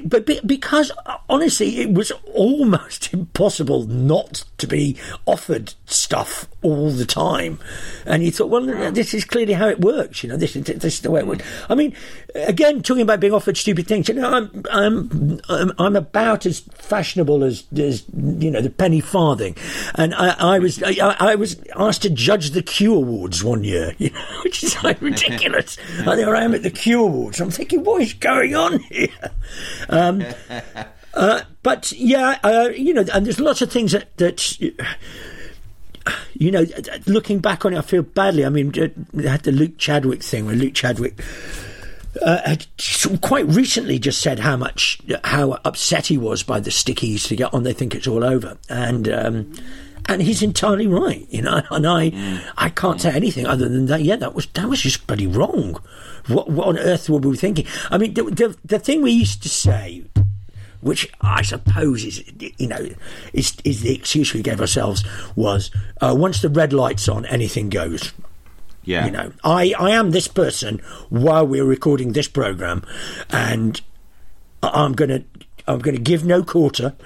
[0.04, 0.92] but because
[1.28, 7.58] honestly, it was almost impossible not to be offered stuff all the time.
[8.06, 10.22] And you thought, well, this is clearly how it works.
[10.22, 11.42] You know, this is this is the way it would.
[11.68, 11.94] I mean,
[12.34, 14.08] again, talking about being offered stupid things.
[14.08, 19.00] You know, I'm I'm I'm, I'm about as fashionable as as you know the penny
[19.00, 19.56] farthing,
[19.94, 23.94] and I, I was I, I, was asked to judge the Q Awards one year.
[24.04, 25.78] You know, which is like ridiculous.
[25.98, 27.40] and there I am at the Q Awards.
[27.40, 29.08] I'm thinking, what is going on here?
[29.88, 30.24] Um,
[31.14, 34.60] uh, but yeah, uh, you know, and there's lots of things that that
[36.34, 36.66] you know,
[37.06, 38.44] looking back on it, I feel badly.
[38.44, 41.18] I mean, they had the Luke Chadwick thing where Luke Chadwick.
[42.22, 42.56] Uh,
[43.22, 47.52] quite recently just said how much how upset he was by the stickies to get
[47.52, 47.62] on.
[47.62, 49.52] They think it's all over, and um,
[50.06, 51.62] and he's entirely right, you know.
[51.70, 52.40] And I.
[52.56, 54.02] I can't say anything other than that.
[54.02, 55.80] Yeah, that was that was just bloody wrong.
[56.28, 57.66] What, what on earth were we thinking?
[57.90, 60.04] I mean, the, the, the thing we used to say
[60.84, 62.22] which I suppose is,
[62.58, 62.90] you know,
[63.32, 65.02] is, is the excuse we gave ourselves
[65.34, 65.70] was
[66.02, 68.12] uh, once the red light's on, anything goes.
[68.84, 69.06] Yeah.
[69.06, 72.84] You know, I, I am this person while we're recording this program,
[73.30, 73.80] and
[74.62, 75.24] I'm gonna
[75.66, 76.94] I'm gonna give no quarter.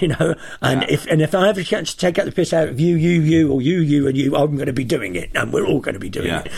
[0.00, 0.88] You know, and yeah.
[0.90, 2.96] if and if I have a chance to take out the piss out of you,
[2.96, 5.64] you, you, or you, you, and you, I'm going to be doing it, and we're
[5.64, 6.42] all going to be doing yeah.
[6.44, 6.52] it.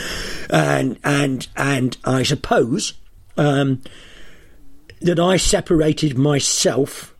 [0.48, 2.94] And and and I suppose
[3.36, 3.82] um,
[5.02, 7.14] that I separated myself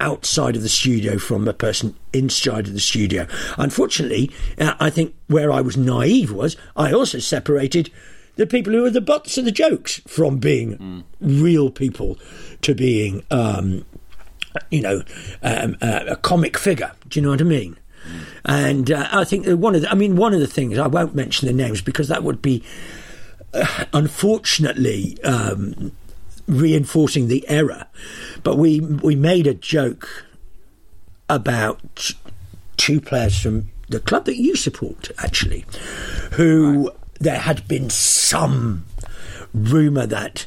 [0.00, 3.26] outside of the studio from a person inside of the studio.
[3.56, 7.90] Unfortunately, uh, I think where I was naive was I also separated
[8.36, 11.04] the people who are the butts of the jokes from being mm.
[11.20, 12.18] real people
[12.62, 13.84] to being, um,
[14.70, 15.02] you know,
[15.42, 16.92] um, uh, a comic figure.
[17.08, 17.76] Do you know what I mean?
[18.06, 18.20] Mm.
[18.44, 21.14] And uh, I think one of the, I mean, one of the things I won't
[21.14, 22.64] mention the names because that would be,
[23.52, 25.92] uh, unfortunately, um,
[26.46, 27.86] reinforcing the error.
[28.42, 30.26] But we we made a joke
[31.28, 32.12] about
[32.76, 35.64] two players from the club that you support, actually,
[36.32, 36.96] who right.
[37.20, 38.84] there had been some
[39.52, 40.46] rumour that.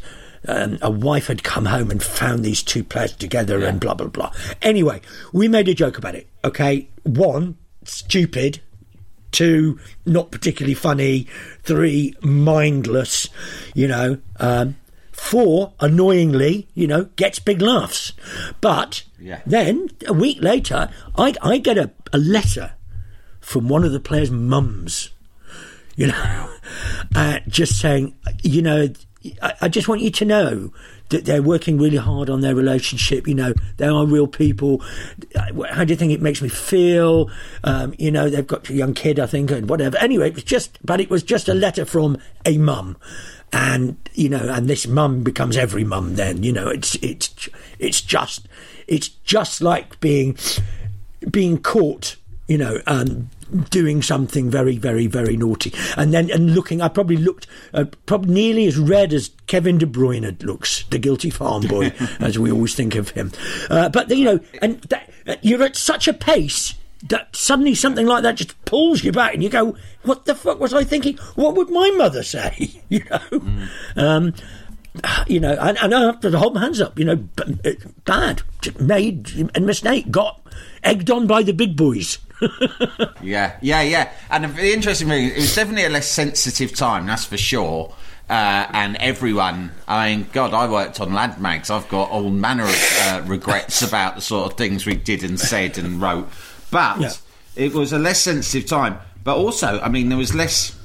[0.50, 3.68] Um, a wife had come home and found these two players together yeah.
[3.68, 4.32] and blah blah blah.
[4.62, 5.02] Anyway,
[5.34, 6.26] we made a joke about it.
[6.46, 8.62] Okay, one stupid,
[9.32, 11.28] two not particularly funny,
[11.64, 13.28] three mindless.
[13.74, 14.78] You know, um,
[15.18, 18.14] Four, annoyingly, you know, gets big laughs.
[18.62, 19.42] But yeah.
[19.46, 22.74] then a week later, I, I get a, a letter
[23.42, 25.10] from one of the players' mums,
[25.96, 26.50] you know,
[27.16, 28.88] uh, just saying, you know,
[29.42, 30.72] I, I just want you to know
[31.10, 33.28] that they're working really hard on their relationship.
[33.28, 34.84] You know, they are real people.
[35.72, 37.30] How do you think it makes me feel?
[37.64, 39.98] Um, you know, they've got a young kid, I think, and whatever.
[39.98, 42.98] Anyway, it was just, but it was just a letter from a mum
[43.54, 46.16] and you know, and this mum becomes every mum.
[46.16, 48.48] Then you know, it's it's it's just
[48.88, 50.38] it's just like being
[51.30, 52.16] being caught.
[52.48, 53.30] You know, um,
[53.70, 56.82] doing something very, very, very naughty, and then and looking.
[56.82, 61.30] I probably looked uh, probably nearly as red as Kevin De Bruyne looks, the guilty
[61.30, 63.32] farm boy, as we always think of him.
[63.70, 66.74] Uh, but you know, and that, uh, you're at such a pace
[67.10, 70.60] that suddenly something like that just pulls you back and you go, what the fuck
[70.60, 71.18] was I thinking?
[71.36, 72.82] What would my mother say?
[72.90, 73.18] you know?
[73.18, 73.68] Mm.
[73.96, 74.34] Um,
[75.28, 77.72] you know, and, and I have to hold my hands up, you know, uh,
[78.06, 78.42] bad,
[78.80, 80.42] made a mistake, got
[80.84, 82.18] egged on by the big boys.
[83.22, 84.12] yeah, yeah, yeah.
[84.30, 87.94] And the interesting thing, it was definitely a less sensitive time, that's for sure.
[88.30, 91.70] Uh, and everyone, I mean, God, I worked on Lad Mags.
[91.70, 95.40] I've got all manner of uh, regrets about the sort of things we did and
[95.40, 96.28] said and wrote.
[96.72, 97.12] But yeah.
[97.56, 99.00] it was a less sensitive time.
[99.24, 100.78] But also, I mean, there was less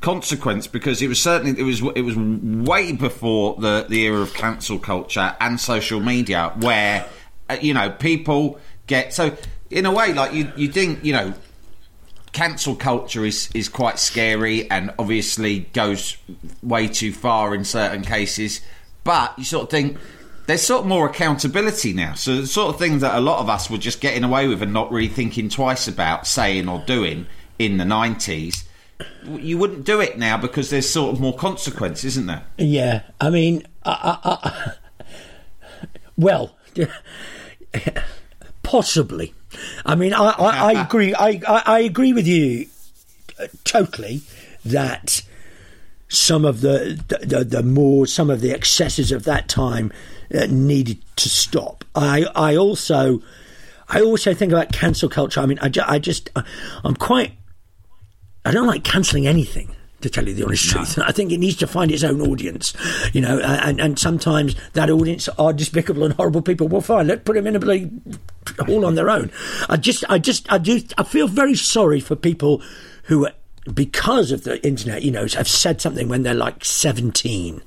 [0.00, 4.34] consequence because it was certainly it was it was way before the the era of
[4.34, 7.06] cancel culture and social media where
[7.48, 9.34] uh, you know people get so
[9.70, 11.32] in a way like you you think you know
[12.32, 16.18] cancel culture is is quite scary and obviously goes
[16.62, 18.60] way too far in certain cases
[19.02, 19.96] but you sort of think
[20.46, 22.14] there's sort of more accountability now.
[22.14, 24.62] So the sort of things that a lot of us were just getting away with
[24.62, 27.26] and not really thinking twice about saying or doing
[27.58, 28.64] in the 90s,
[29.28, 32.44] you wouldn't do it now because there's sort of more consequence, isn't there?
[32.58, 34.72] Yeah, I mean, I, I, I,
[36.16, 36.56] well,
[38.62, 39.34] possibly.
[39.84, 41.14] I mean, I, I agree.
[41.14, 42.66] I, I agree with you
[43.38, 44.22] uh, totally
[44.64, 45.22] that
[46.08, 49.92] some of the the, the, more some of the excesses of that time
[50.34, 51.84] Uh, needed to stop.
[51.94, 53.22] I I also
[53.88, 55.40] I also think about cancel culture.
[55.40, 56.42] I mean, I, ju- I just uh,
[56.84, 57.32] I'm quite
[58.44, 60.84] I don't like cancelling anything to tell you the honest no.
[60.84, 60.98] truth.
[60.98, 62.74] I think it needs to find its own audience,
[63.12, 66.68] you know, and, and sometimes that audience are despicable and horrible people.
[66.68, 67.90] Well, fine, let's put them in a bloody
[68.68, 69.30] all on their own.
[69.68, 72.62] I just, I just, I do, I feel very sorry for people
[73.04, 73.26] who
[73.72, 77.62] because of the internet, you know, have said something when they're like 17,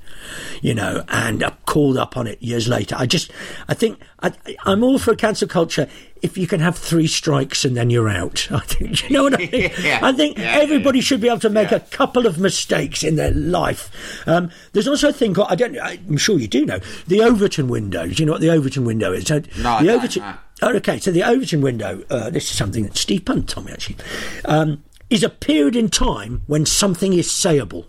[0.62, 2.96] you know, and are called up on it years later.
[2.98, 3.32] I just,
[3.68, 4.32] I think I,
[4.66, 5.88] am all for cancel culture
[6.22, 8.48] if you can have three strikes and then you're out.
[8.52, 9.72] I think, you know what I mean?
[9.82, 13.04] yeah, I think yeah, everybody yeah, should be able to make a couple of mistakes
[13.04, 13.92] in their life.
[14.28, 17.68] Um, there's also a thing called, I don't, I'm sure you do know, the Overton
[17.68, 18.08] window.
[18.08, 19.28] Do you know what the Overton window is?
[19.28, 20.38] So no, the Overton, no.
[20.62, 23.72] Oh, okay, so the Overton window, uh, this is something that Steve Punt told me
[23.72, 23.98] actually.
[24.46, 27.88] Um, is a period in time when something is sayable.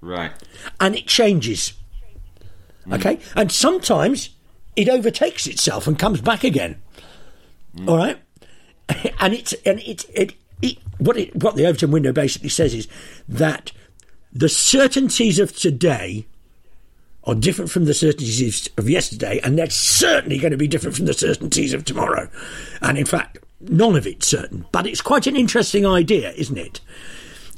[0.00, 0.32] Right.
[0.78, 1.72] And it changes.
[2.86, 2.94] Mm.
[2.94, 3.18] Okay?
[3.34, 4.30] And sometimes
[4.76, 6.80] it overtakes itself and comes back again.
[7.76, 7.88] Mm.
[7.88, 8.18] All right?
[9.20, 12.88] And it's and it's it, it what it what the Overton window basically says is
[13.28, 13.70] that
[14.32, 16.26] the certainties of today
[17.24, 21.04] are different from the certainties of yesterday, and they're certainly going to be different from
[21.04, 22.30] the certainties of tomorrow.
[22.80, 26.80] And in fact, none of it certain, but it's quite an interesting idea, isn't it?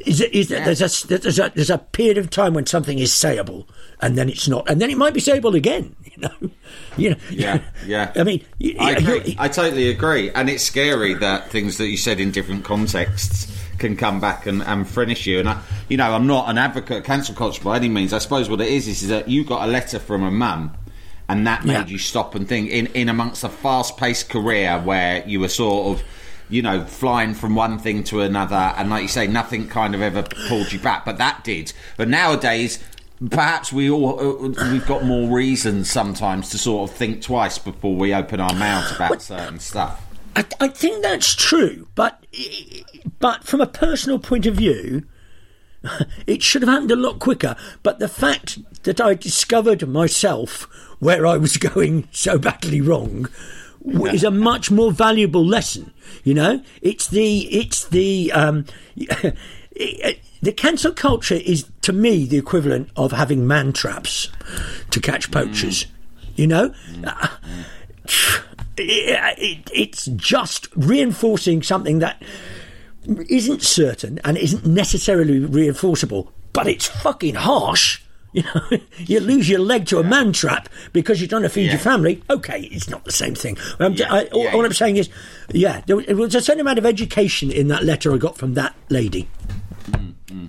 [0.07, 0.65] Is it, is yeah.
[0.65, 3.67] there's, a, there's, a, there's a period of time when something is sayable
[4.01, 5.97] and then it's not, and then it might be sayable again.
[6.11, 6.51] You know,
[6.99, 7.17] you know.
[7.31, 8.13] Yeah, yeah.
[8.17, 8.45] I mean,
[8.79, 9.37] I, agree.
[9.39, 13.97] I totally agree, and it's scary that things that you said in different contexts can
[13.97, 15.39] come back and, and finish you.
[15.39, 18.13] And I, you know, I'm not an advocate of cancel culture by any means.
[18.13, 20.77] I suppose what it is is, is that you got a letter from a mum
[21.31, 21.87] and that made yeah.
[21.87, 25.87] you stop and think in, in amongst a fast paced career where you were sort
[25.87, 26.05] of
[26.49, 30.03] you know flying from one thing to another and like you say nothing kind of
[30.03, 31.73] ever pulled you back but that did.
[31.97, 32.83] But nowadays
[33.31, 37.95] perhaps we all uh, we've got more reasons sometimes to sort of think twice before
[37.95, 40.05] we open our mouths about certain stuff.
[40.35, 42.27] I, I think that's true but
[43.21, 45.05] but from a personal point of view
[46.27, 47.57] it should have happened a lot quicker.
[47.83, 50.67] But the fact that I discovered myself
[51.01, 53.29] where I was going so badly wrong
[53.85, 54.13] yeah.
[54.13, 55.93] is a much more valuable lesson.
[56.25, 62.91] You know, it's the it's the um, the cancel culture is to me the equivalent
[62.97, 64.29] of having man traps
[64.91, 65.85] to catch poachers.
[65.85, 65.89] Mm.
[66.37, 66.75] You know.
[66.93, 67.39] Mm.
[68.83, 72.23] It, it, it's just reinforcing something that
[73.29, 78.01] isn't certain and isn't necessarily reinforceable, but it's fucking harsh
[78.33, 81.67] You know, you lose your leg to a man trap because you're trying to feed
[81.67, 81.73] yeah.
[81.73, 82.23] your family.
[82.31, 83.57] Okay, it's not the same thing.
[83.79, 84.13] Yeah.
[84.13, 85.09] I, all, yeah, all I'm saying is,
[85.53, 88.75] yeah, there was a certain amount of education in that letter I got from that
[88.89, 89.29] lady.
[89.91, 90.47] Mm-hmm.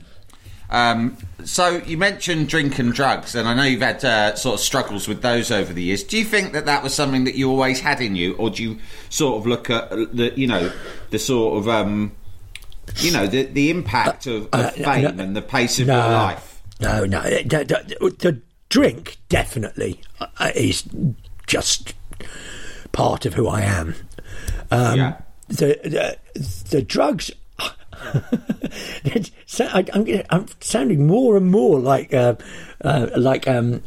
[0.72, 4.62] Um, so you mentioned drink and drugs, and I know you've had uh, sort of
[4.62, 6.04] struggles with those over the years.
[6.04, 8.64] Do you think that that was something that you always had in you, or do
[8.64, 10.72] you sort of look at the, you know,
[11.10, 12.14] the sort of, um,
[12.98, 15.98] you know, the the impact of, of uh, fame no, and the pace of no,
[15.98, 16.51] your life?
[16.82, 17.22] No, no.
[17.22, 17.66] The,
[18.00, 20.84] the, the drink definitely uh, is
[21.48, 21.94] just
[22.92, 23.96] part of who I am.
[24.72, 25.22] Um, yeah.
[25.48, 26.18] The, the
[26.70, 27.32] the drugs.
[29.60, 29.86] I,
[30.32, 32.36] am sounding more and more like uh,
[32.84, 33.84] uh, like um,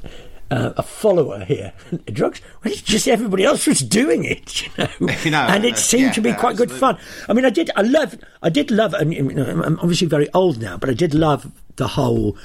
[0.50, 1.72] uh, a follower here.
[2.12, 2.40] drugs.
[2.62, 4.88] Well, it's just everybody else was doing it, you know.
[5.30, 6.74] know and it seemed yeah, to be quite absolutely.
[6.74, 6.98] good fun.
[7.28, 7.70] I mean, I did.
[7.76, 8.16] I love.
[8.42, 8.94] I did love.
[8.94, 12.36] And I'm obviously very old now, but I did love the whole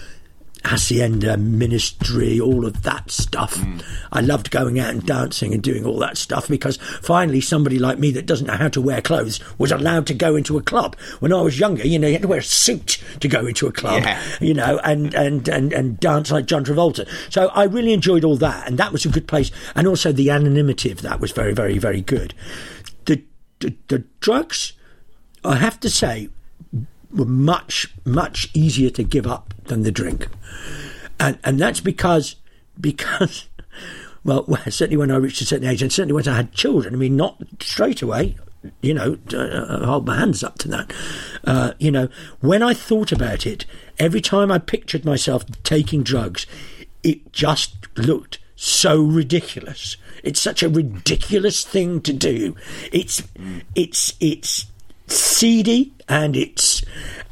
[0.65, 3.55] hacienda ministry, all of that stuff.
[3.55, 3.83] Mm.
[4.11, 7.97] I loved going out and dancing and doing all that stuff because finally somebody like
[7.97, 10.97] me that doesn't know how to wear clothes was allowed to go into a club.
[11.19, 13.67] When I was younger, you know, you had to wear a suit to go into
[13.67, 14.21] a club, yeah.
[14.41, 17.07] you know, and, and, and, and dance like John Travolta.
[17.31, 19.51] So I really enjoyed all that, and that was a good place.
[19.75, 22.33] And also the anonymity of that was very, very, very good.
[23.05, 23.23] The,
[23.59, 24.73] the, the drugs,
[25.43, 26.29] I have to say,
[27.11, 30.27] were much, much easier to give up than the drink.
[31.19, 32.35] And, and that's because,
[32.79, 33.47] because,
[34.23, 36.97] well, certainly when I reached a certain age, and certainly when I had children, I
[36.97, 38.35] mean, not straight away,
[38.81, 40.93] you know, uh, hold my hands up to that.
[41.45, 42.09] Uh, you know,
[42.41, 43.65] when I thought about it,
[43.97, 46.45] every time I pictured myself taking drugs,
[47.03, 49.95] it just looked so ridiculous.
[50.23, 52.55] It's such a ridiculous thing to do.
[52.91, 53.23] It's,
[53.75, 54.65] it's, it's
[55.11, 56.83] seedy and it's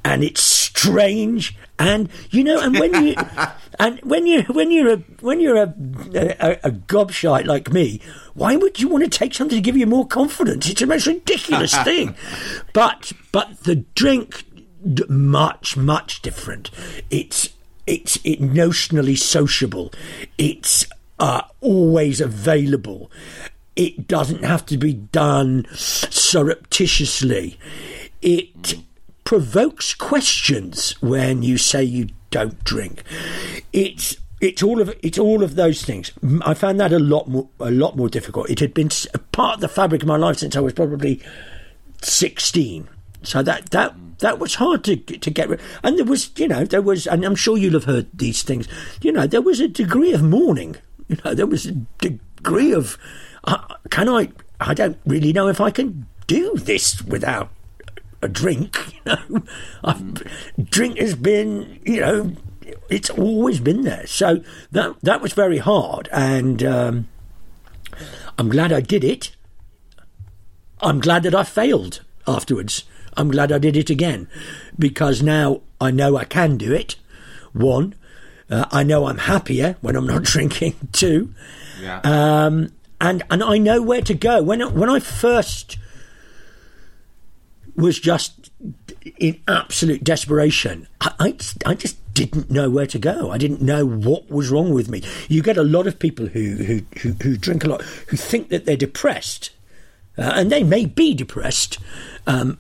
[0.04, 3.16] and it's strange and you know and when you
[3.80, 5.74] and when you when you're a when you're a,
[6.14, 8.00] a, a gobshite like me
[8.34, 11.08] why would you want to take something to give you more confidence it's a most
[11.08, 12.16] ridiculous thing
[12.74, 14.44] but but the drink
[15.10, 16.72] much, much different.
[17.10, 17.50] It's
[17.86, 19.94] it's it notionally sociable.
[20.38, 20.86] It's
[21.20, 23.12] uh, always available.
[23.78, 27.60] It doesn't have to be done surreptitiously.
[28.22, 28.76] It
[29.24, 33.04] provokes questions when you say you don't drink.
[33.72, 36.12] It's it's all of it's all of those things.
[36.42, 38.50] I found that a lot more a lot more difficult.
[38.50, 41.22] It had been a part of the fabric of my life since I was probably
[42.02, 42.88] sixteen.
[43.22, 45.60] So that that that was hard to to get rid.
[45.84, 48.68] And there was you know there was and I'm sure you'll have heard these things.
[49.02, 50.78] You know there was a degree of mourning.
[51.08, 52.98] You know there was a degree of
[53.48, 54.30] uh, can I
[54.60, 57.50] I don't really know if I can do this without
[58.22, 58.78] a drink.
[59.08, 59.44] You know,
[59.86, 62.36] I've, drink has been you know
[62.90, 64.06] it's always been there.
[64.08, 64.42] So
[64.72, 67.08] that that was very hard, and um,
[68.38, 69.32] I'm glad I did it.
[70.82, 72.84] I'm glad that I failed afterwards.
[73.16, 74.28] I'm glad I did it again
[74.78, 76.96] because now I know I can do it.
[77.54, 77.96] One,
[78.50, 80.76] uh, I know I'm happier when I'm not drinking.
[80.92, 81.34] Two,
[81.82, 82.02] Yeah.
[82.04, 82.70] um,
[83.00, 84.42] and and I know where to go.
[84.42, 85.78] When when I first
[87.76, 88.52] was just
[89.20, 93.30] in absolute desperation, I, I, just- I just didn't know where to go.
[93.30, 95.04] I didn't know what was wrong with me.
[95.30, 98.50] You get a lot of people who who who, who drink a lot who think
[98.50, 99.52] that they're depressed,
[100.18, 101.78] uh, and they may be depressed.
[102.26, 102.58] Um,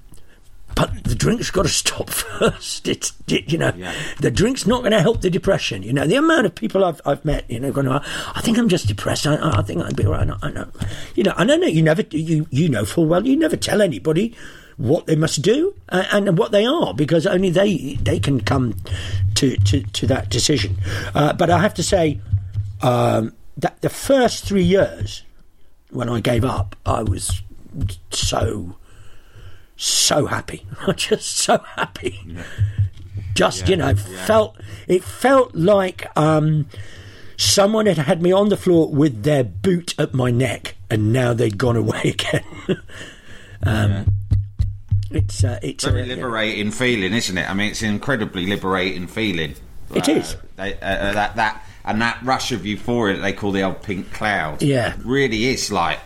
[0.77, 2.87] but the drink's got to stop first.
[2.87, 3.93] It's it- you know Yeah.
[4.19, 5.81] the drink's not going to help the depression.
[5.83, 7.49] You know the amount of people I've I've met.
[7.49, 8.01] You know going, "Oh,
[8.35, 9.25] I think I'm just depressed.
[9.27, 10.29] I, I think I'd be all right.
[10.41, 10.67] I know,
[11.15, 14.35] you know, I know you never you you know full well you never tell anybody
[14.77, 18.75] what they must do uh, and what they are because only they they can come
[19.35, 20.77] to to, to that decision.
[21.15, 22.21] Uh, but I have to say
[22.83, 25.23] um, that the first three years
[25.89, 27.41] when I gave up, I was
[28.11, 28.75] so
[29.77, 30.65] so happy.
[30.95, 32.19] just so happy.
[33.33, 34.57] Just you know, felt
[34.87, 36.67] it felt like um,
[37.37, 41.33] someone had had me on the floor with their boot at my neck, and now
[41.33, 42.43] they'd gone away again.
[43.63, 44.07] um,
[45.11, 46.15] It's uh, it's very uh, yeah.
[46.15, 47.49] liberating feeling, isn't it?
[47.49, 49.53] I mean, it's an incredibly liberating feeling.
[49.93, 50.35] It is.
[50.57, 53.83] They, uh, uh, that that and that rush of euphoria that they call the old
[53.83, 54.61] pink cloud.
[54.61, 54.95] Yeah.
[55.05, 55.99] really is like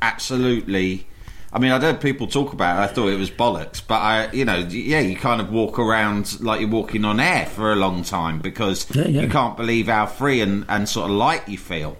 [0.00, 1.06] absolutely.
[1.52, 2.82] I mean, I'd heard people talk about it.
[2.90, 6.40] I thought it was bollocks, but I, you know, yeah, you kind of walk around
[6.42, 9.22] like you're walking on air for a long time because Yeah, yeah.
[9.22, 11.96] you can't believe how free and, and sort of light you feel.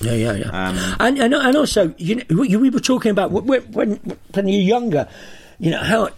[0.00, 0.48] Yeah, yeah, yeah.
[0.50, 3.96] Um, and, and and also, you know, we we were talking about when when
[4.34, 5.08] when you're younger,
[5.58, 6.08] you know how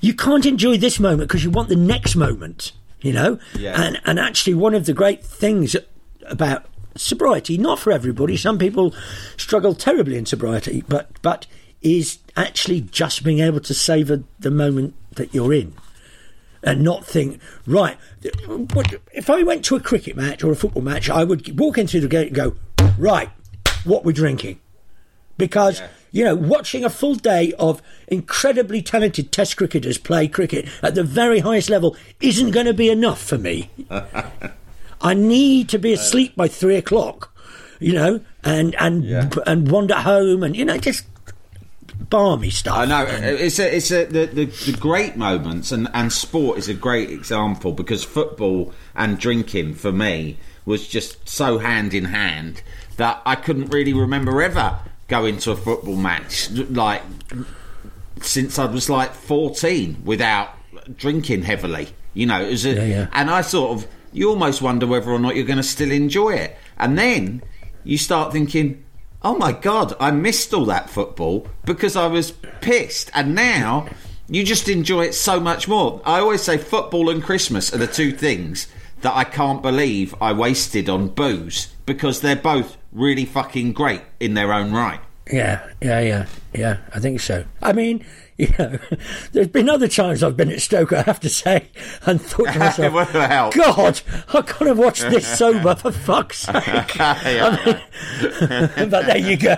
[0.00, 2.72] you can't enjoy this moment because you want the next moment.
[3.00, 3.80] You know, Yeah.
[3.82, 5.74] and and actually, one of the great things
[6.26, 8.94] about sobriety, not for everybody, some people
[9.36, 11.46] struggle terribly in sobriety, but but
[11.82, 15.74] is actually just being able to savor the moment that you're in
[16.62, 17.96] and not think, right,
[19.12, 22.00] if I went to a cricket match or a football match, I would walk into
[22.00, 22.54] the gate and go,
[22.96, 23.30] right,
[23.84, 24.60] what we're drinking.
[25.36, 25.88] Because, Yeah.
[26.12, 31.02] you know, watching a full day of incredibly talented test cricketers play cricket at the
[31.02, 33.68] very highest level isn't going to be enough for me.
[35.00, 37.34] I need to be asleep by three o'clock,
[37.80, 39.28] you know, and and Yeah.
[39.46, 41.04] and wander home and, you know, just
[41.98, 42.76] balmy stuff.
[42.76, 46.68] I know it's a, it's a, the, the the great moments, and and sport is
[46.68, 52.62] a great example because football and drinking for me was just so hand in hand
[52.96, 54.78] that I couldn't really remember ever
[55.08, 57.02] going to a football match like
[58.20, 60.50] since I was like fourteen without
[60.96, 61.88] drinking heavily.
[62.14, 63.06] You know, it was a, Yeah, yeah.
[63.12, 66.30] and I sort of you almost wonder whether or not you're going to still enjoy
[66.34, 67.42] it, and then
[67.84, 68.84] you start thinking.
[69.24, 73.10] Oh my god, I missed all that football because I was pissed.
[73.14, 73.86] And now
[74.28, 76.02] you just enjoy it so much more.
[76.04, 78.66] I always say football and Christmas are the two things
[79.02, 84.34] that I can't believe I wasted on booze because they're both really fucking great in
[84.34, 85.00] their own right.
[85.30, 86.78] Yeah, yeah, yeah, yeah.
[86.92, 87.44] I think so.
[87.62, 88.04] I mean,
[88.38, 88.78] you know,
[89.32, 91.68] there's been other times I've been at Stoke, I have to say,
[92.06, 93.50] and thought to myself, What the hell?
[93.52, 94.00] God,
[94.32, 96.94] I could have watched this sober for fuck's sake.
[96.96, 97.80] Yeah.
[98.20, 99.56] but there you go.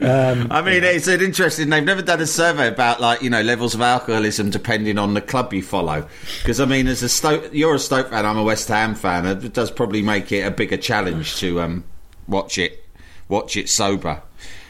[0.00, 1.70] Um, I mean, it's an interesting.
[1.70, 5.20] They've never done a survey about like you know levels of alcoholism depending on the
[5.20, 6.06] club you follow.
[6.40, 8.24] Because I mean, as a Stoke, you're a Stoke fan.
[8.24, 9.26] I'm a West Ham fan.
[9.26, 11.84] It does probably make it a bigger challenge to um,
[12.28, 12.84] watch it,
[13.28, 14.22] watch it sober.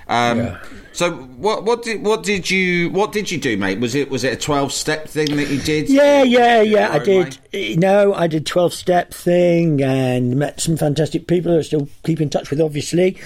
[0.08, 0.58] Um, Yeah.
[0.98, 3.78] So what what did what did you what did you do, mate?
[3.78, 5.88] Was it was it a twelve step thing that you did?
[5.88, 6.90] yeah, yeah, yeah.
[6.90, 7.78] I did.
[7.78, 12.20] No, I did twelve step thing and met some fantastic people who I still keep
[12.20, 13.16] in touch with, obviously.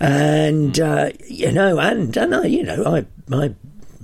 [0.00, 3.54] And uh, you know, and and I, you know, I I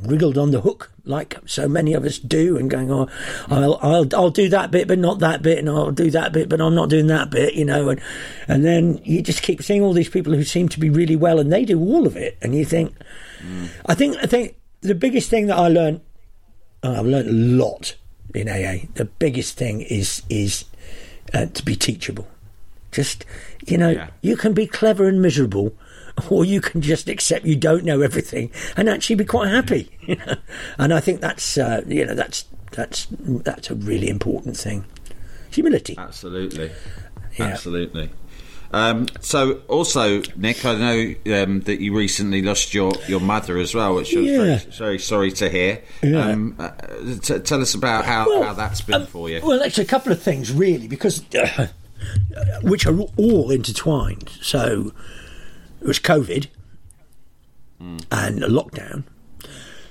[0.02, 3.08] wriggled on the hook like so many of us do, and going, "Oh,
[3.48, 6.48] I'll I'll I'll do that bit, but not that bit, and I'll do that bit,
[6.48, 8.00] but I'm not doing that bit," you know, and
[8.48, 11.38] and then you just keep seeing all these people who seem to be really well,
[11.38, 12.94] and they do all of it, and you think,
[13.40, 13.68] mm.
[13.86, 16.00] I think I think the biggest thing that I learned,
[16.82, 17.94] I've learned a lot
[18.34, 18.86] in AA.
[18.94, 20.64] The biggest thing is is
[21.32, 22.28] uh, to be teachable.
[22.90, 23.24] Just
[23.66, 24.08] you know, yeah.
[24.22, 25.72] you can be clever and miserable
[26.30, 29.90] or you can just accept you don't know everything and actually be quite happy.
[30.06, 30.36] You know?
[30.78, 34.84] And I think that's uh, you know that's that's that's a really important thing.
[35.50, 35.96] Humility.
[35.98, 36.70] Absolutely.
[37.36, 37.46] Yeah.
[37.46, 38.10] Absolutely.
[38.72, 43.74] Um, so, also, Nick, I know um, that you recently lost your, your mother as
[43.74, 44.36] well, which I was yeah.
[44.36, 45.82] very, very, sorry to hear.
[46.02, 46.26] Yeah.
[46.26, 46.70] Um, uh,
[47.22, 49.40] t- tell us about how, well, how that's been um, for you.
[49.42, 51.68] Well, actually, a couple of things, really, because uh,
[52.62, 54.30] which are all intertwined.
[54.40, 54.92] So,
[55.80, 56.48] it was COVID
[57.80, 58.04] mm.
[58.10, 59.04] and a lockdown.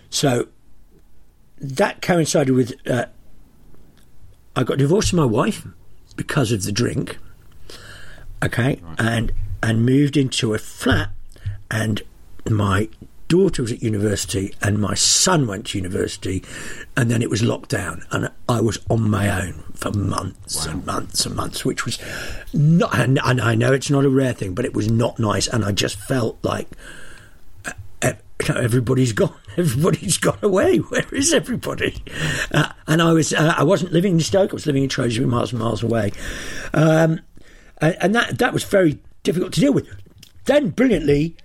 [0.09, 0.47] So
[1.57, 3.05] that coincided with uh,
[4.55, 5.67] I got divorced from my wife
[6.15, 7.17] because of the drink.
[8.43, 8.95] Okay, right.
[8.99, 9.31] and
[9.61, 11.11] and moved into a flat,
[11.71, 12.01] and
[12.49, 12.89] my
[13.27, 16.43] daughter was at university and my son went to university
[16.95, 20.73] and then it was locked down and I was on my own for months wow.
[20.73, 21.99] and months and months which was
[22.53, 25.47] not and, and, I know it's not a rare thing but it was not nice
[25.47, 26.67] and I just felt like
[28.49, 32.03] everybody's gone everybody's gone away where is everybody?
[32.53, 35.27] Uh, and I was uh, I wasn't living in Stoke I was living in Shrewsbury
[35.27, 36.11] miles and miles away.
[36.73, 37.21] Um,
[37.79, 39.89] and, and that that was very difficult to deal with.
[40.45, 41.35] Then brilliantly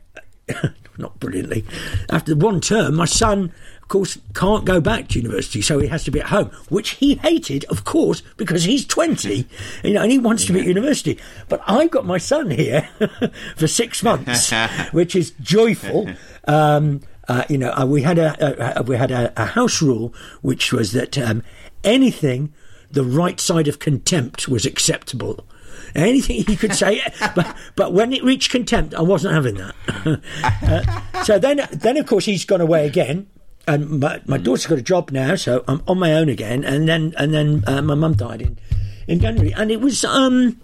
[0.99, 1.65] not brilliantly.
[2.11, 6.05] After one term, my son, of course, can't go back to university, so he has
[6.05, 9.47] to be at home, which he hated, of course, because he's 20,
[9.83, 11.19] you know, and he wants to be at university.
[11.49, 12.89] But I've got my son here
[13.57, 14.53] for six months,
[14.93, 16.09] which is joyful.
[16.47, 20.13] Um, uh, you know, uh, we had a, a we had a, a, house rule,
[20.43, 21.45] which was that um,
[21.85, 22.53] anything
[22.91, 25.47] the right side of contempt was acceptable
[25.95, 27.03] anything he could say.
[27.35, 29.75] but but when it reached contempt, I wasn't having that.
[30.63, 33.29] uh, so then then of course he's gone away again.
[33.69, 36.65] And my, my daughter's got a job now, so I'm on my own again.
[36.65, 38.59] And then and then uh, my mum died in,
[39.07, 40.59] in January, and it was um,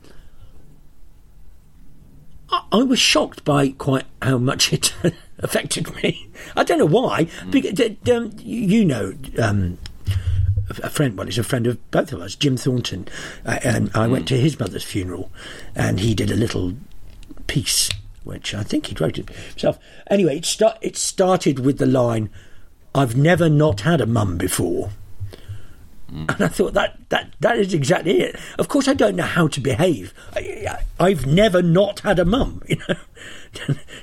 [2.73, 4.95] I, was shocked by quite how much it
[5.39, 6.29] affected me.
[6.57, 7.29] I don't know why.
[7.51, 9.79] Because, um, you know, um,
[10.69, 13.09] a friend, well, he's a friend of both of us, Jim Thornton,
[13.45, 15.31] uh, and I went to his mother's funeral,
[15.75, 16.75] and he did a little
[17.47, 17.91] piece,
[18.25, 19.79] which I think he wrote it himself.
[20.11, 22.31] Anyway, it, start, it started with the line,
[22.95, 24.91] "I've never not had a mum before."
[26.11, 26.33] Mm.
[26.33, 28.37] And I thought that, that that is exactly it.
[28.59, 30.15] Of course, I don't know how to behave.
[30.35, 32.95] I, have never not had a mum, you know,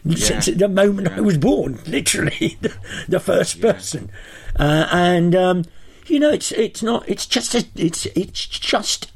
[0.03, 0.15] yeah.
[0.17, 1.17] since the moment yeah.
[1.17, 2.73] I was born, literally, the,
[3.07, 3.71] the first yeah.
[3.71, 4.11] person.
[4.57, 5.63] Uh, and um,
[6.07, 7.07] you know, it's it's not.
[7.07, 9.11] It's just a, it's it's just.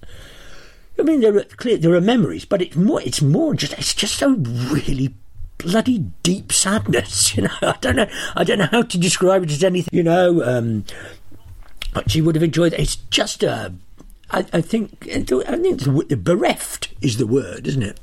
[0.99, 3.01] I mean, there are clear there are memories, but it's more.
[3.01, 3.73] It's more just.
[3.73, 5.13] It's just a really
[5.57, 7.27] bloody deep sadness.
[7.37, 8.07] You know, I don't know.
[8.35, 9.89] I don't know how to describe it as anything.
[9.91, 10.85] You know, um,
[12.07, 12.73] she would have enjoyed.
[12.73, 12.79] It.
[12.79, 13.73] It's just a.
[14.29, 17.99] I, I think I think bereft is the word, isn't it?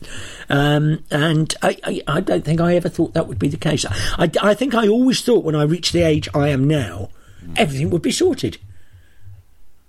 [0.48, 3.84] Um, and I, I, I, don't think I ever thought that would be the case.
[3.86, 7.10] I, I think I always thought when I reached the age I am now,
[7.56, 8.56] everything would be sorted.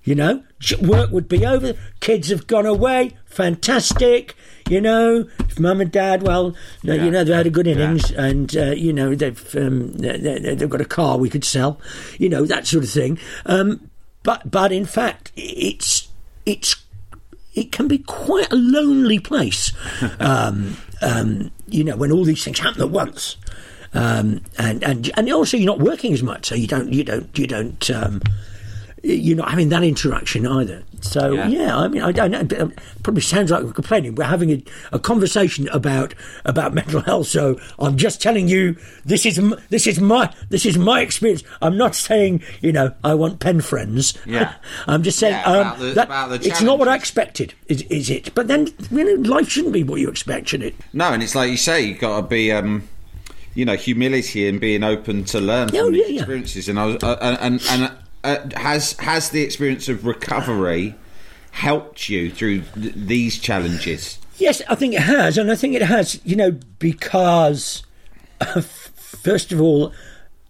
[0.06, 0.44] You know,
[0.82, 1.74] work would be over.
[2.00, 3.18] Kids have gone away.
[3.26, 4.36] Fantastic.
[4.70, 5.28] You know,
[5.60, 6.94] mum and dad, well, yeah.
[6.94, 8.24] you know, they had a good innings, yeah.
[8.24, 11.80] and uh, you know they've um, they, have got a car we could sell.
[12.20, 13.20] You know that sort of thing.
[13.46, 13.90] Um,
[14.24, 16.08] but but in fact, it's
[16.46, 16.76] it's
[17.56, 19.72] it can be quite a lonely place.
[20.20, 23.38] um, um, you know, when all these things happen at once.
[23.94, 27.38] Um, and and and also you're not working as much, so you don't you don't
[27.38, 27.90] you don't
[29.06, 30.84] um, you're not having that interaction either.
[31.02, 32.40] So yeah, yeah I mean, I don't know.
[32.40, 34.16] It probably sounds like I'm complaining.
[34.16, 37.28] We're having a, a, conversation about about mental health.
[37.28, 38.76] So I'm just telling you,
[39.06, 39.40] this is
[39.70, 41.44] this is my this is my experience.
[41.62, 44.18] I'm not saying you know I want pen friends.
[44.26, 44.56] Yeah,
[44.88, 47.54] I'm just saying yeah, um, the, that it's not what I expected.
[47.68, 48.34] Is, is it?
[48.34, 50.76] But then you know, life shouldn't be what you expect, should it?
[50.94, 52.52] No, and it's like you say, you've got to be.
[52.52, 52.88] Um
[53.56, 56.68] you know, humility and being open to learn oh, from yeah, experiences.
[56.68, 56.72] Yeah.
[56.74, 57.92] And I was, uh, and and
[58.26, 60.96] uh, has has the experience of recovery
[61.52, 64.18] helped you through th- these challenges?
[64.38, 66.20] Yes, I think it has, and I think it has.
[66.26, 67.84] You know, because
[68.42, 69.94] uh, first of all,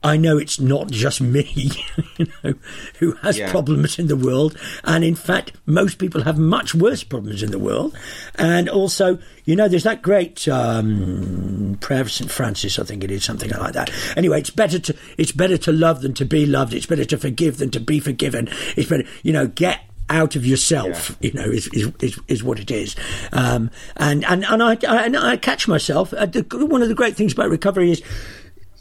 [0.06, 1.72] I know it's not just me,
[2.18, 2.54] you know,
[3.00, 3.50] who has Yeah.
[3.50, 7.58] problems in the world, and in fact, most people have much worse problems in the
[7.60, 7.98] world.
[8.36, 13.10] And also, you know, there's that great um, prayer of St Francis, I think it
[13.12, 13.90] is something like that.
[14.16, 16.74] Anyway, it's better to it's better to love than to be loved.
[16.74, 18.48] It's better to forgive than to be forgiven.
[18.78, 22.60] It's better, you know, get out of yourself, you know, is, is, is, is what
[22.60, 22.96] it is.
[23.34, 26.14] Um, and, and, and I, I, and I catch myself.
[26.14, 28.04] Uh, the, one of the great things about recovery is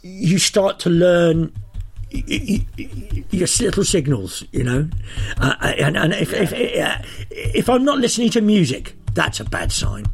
[0.05, 1.51] you start to learn
[2.11, 4.87] your little signals, you know.
[5.37, 7.01] Uh, and and if, if, uh,
[7.31, 10.05] if I'm not listening to music, that's a bad sign.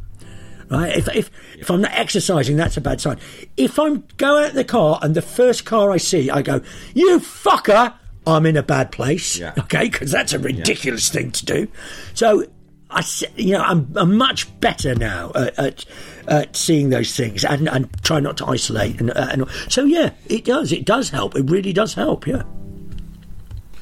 [0.70, 0.96] Right?
[0.96, 3.18] If, if, if I'm not exercising, that's a bad sign.
[3.58, 6.62] If I'm going out the car and the first car I see, I go,
[6.94, 7.92] you fucker,
[8.26, 9.38] I'm in a bad place.
[9.38, 9.52] Yeah.
[9.58, 11.68] Okay, because that's a ridiculous thing to do.
[12.14, 12.46] So
[12.92, 13.04] I,
[13.36, 15.84] you know, I'm, I'm much better now at, at,
[16.28, 19.00] at seeing those things and, and try not to isolate.
[19.00, 20.72] And, uh, and so yeah, it does.
[20.72, 21.34] It does help.
[21.36, 22.26] It really does help.
[22.26, 22.42] Yeah.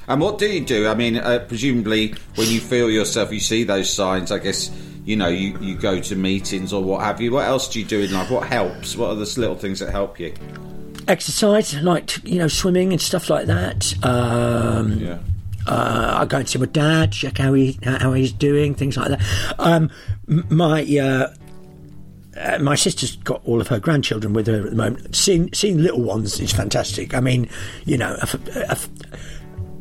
[0.08, 0.88] And what do you do?
[0.88, 4.32] I mean, uh, presumably, when you feel yourself, you see those signs.
[4.32, 4.70] I guess
[5.04, 7.30] you know you, you go to meetings or what have you.
[7.30, 8.30] What else do you do in life?
[8.30, 8.96] What helps?
[8.96, 10.34] What are the little things that help you?
[11.06, 13.94] Exercise, like you know, swimming and stuff like that.
[14.04, 15.18] Um, Yeah.
[15.66, 19.08] Uh, I go and see my dad, check how he how he's doing, things like
[19.08, 19.20] that.
[19.58, 19.90] Um,
[20.26, 21.34] my uh,
[22.36, 25.14] uh, my sister's got all of her grandchildren with her at the moment.
[25.14, 27.14] Seeing seeing little ones is fantastic.
[27.14, 27.48] I mean,
[27.84, 28.88] you know, a a f-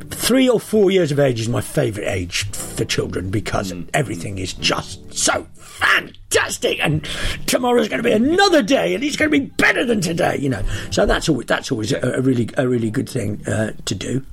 [0.09, 4.53] three or four years of age is my favourite age for children because everything is
[4.53, 6.79] just so fantastic.
[6.83, 7.07] And
[7.45, 10.37] tomorrow's going to be another day, and it's going to be better than today.
[10.37, 13.73] You know, so that's always that's always a, a really a really good thing uh,
[13.85, 14.25] to do.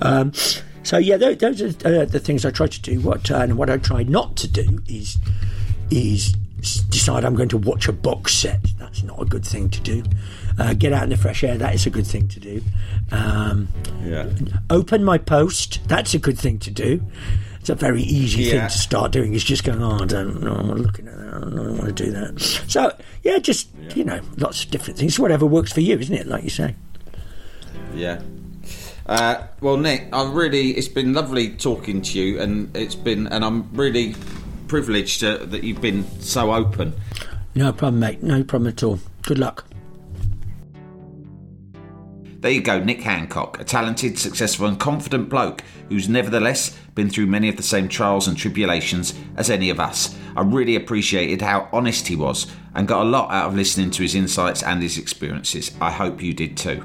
[0.00, 0.32] Um,
[0.84, 3.00] so yeah, tho- those are uh, the things I try to do.
[3.00, 5.18] What uh, and what I try not to do is
[5.90, 6.32] is
[6.88, 8.60] decide I'm going to watch a box set.
[8.78, 10.02] That's not a good thing to do.
[10.58, 11.58] Uh, get out in the fresh air.
[11.58, 12.62] That is a good thing to do.
[13.10, 13.68] Um,
[14.02, 14.28] Yeah.
[14.70, 15.80] open my post.
[15.88, 17.02] That's a good thing to do.
[17.60, 18.50] It's a very easy Yeah.
[18.52, 19.34] thing to start doing.
[19.34, 21.34] Is just going, oh, I don't know, I'm looking at that.
[21.34, 22.40] I don't want to do that.
[22.68, 25.18] So yeah, just you know, lots of different things.
[25.18, 26.26] Whatever works for you, isn't it?
[26.26, 26.74] Like you say.
[27.94, 28.22] Yeah.
[29.06, 33.44] Uh, well, Nick, I really it's been lovely talking to you, and it's been, and
[33.44, 34.14] I'm really
[34.68, 36.94] privileged to, that you've been so open.
[37.54, 38.22] No problem, mate.
[38.22, 38.98] No problem at all.
[39.22, 39.66] Good luck.
[42.40, 47.26] There you go, Nick Hancock, a talented, successful, and confident bloke who's nevertheless been through
[47.26, 50.14] many of the same trials and tribulations as any of us.
[50.36, 54.02] I really appreciated how honest he was and got a lot out of listening to
[54.02, 55.72] his insights and his experiences.
[55.80, 56.84] I hope you did too.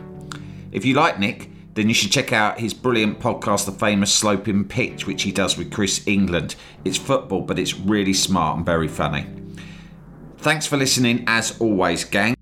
[0.71, 1.48] If you like Nick,
[1.79, 5.57] then you should check out his brilliant podcast, The Famous Sloping Pitch, which he does
[5.57, 6.55] with Chris England.
[6.83, 9.25] It's football, but it's really smart and very funny.
[10.39, 12.38] Thanks for listening, as always, gang.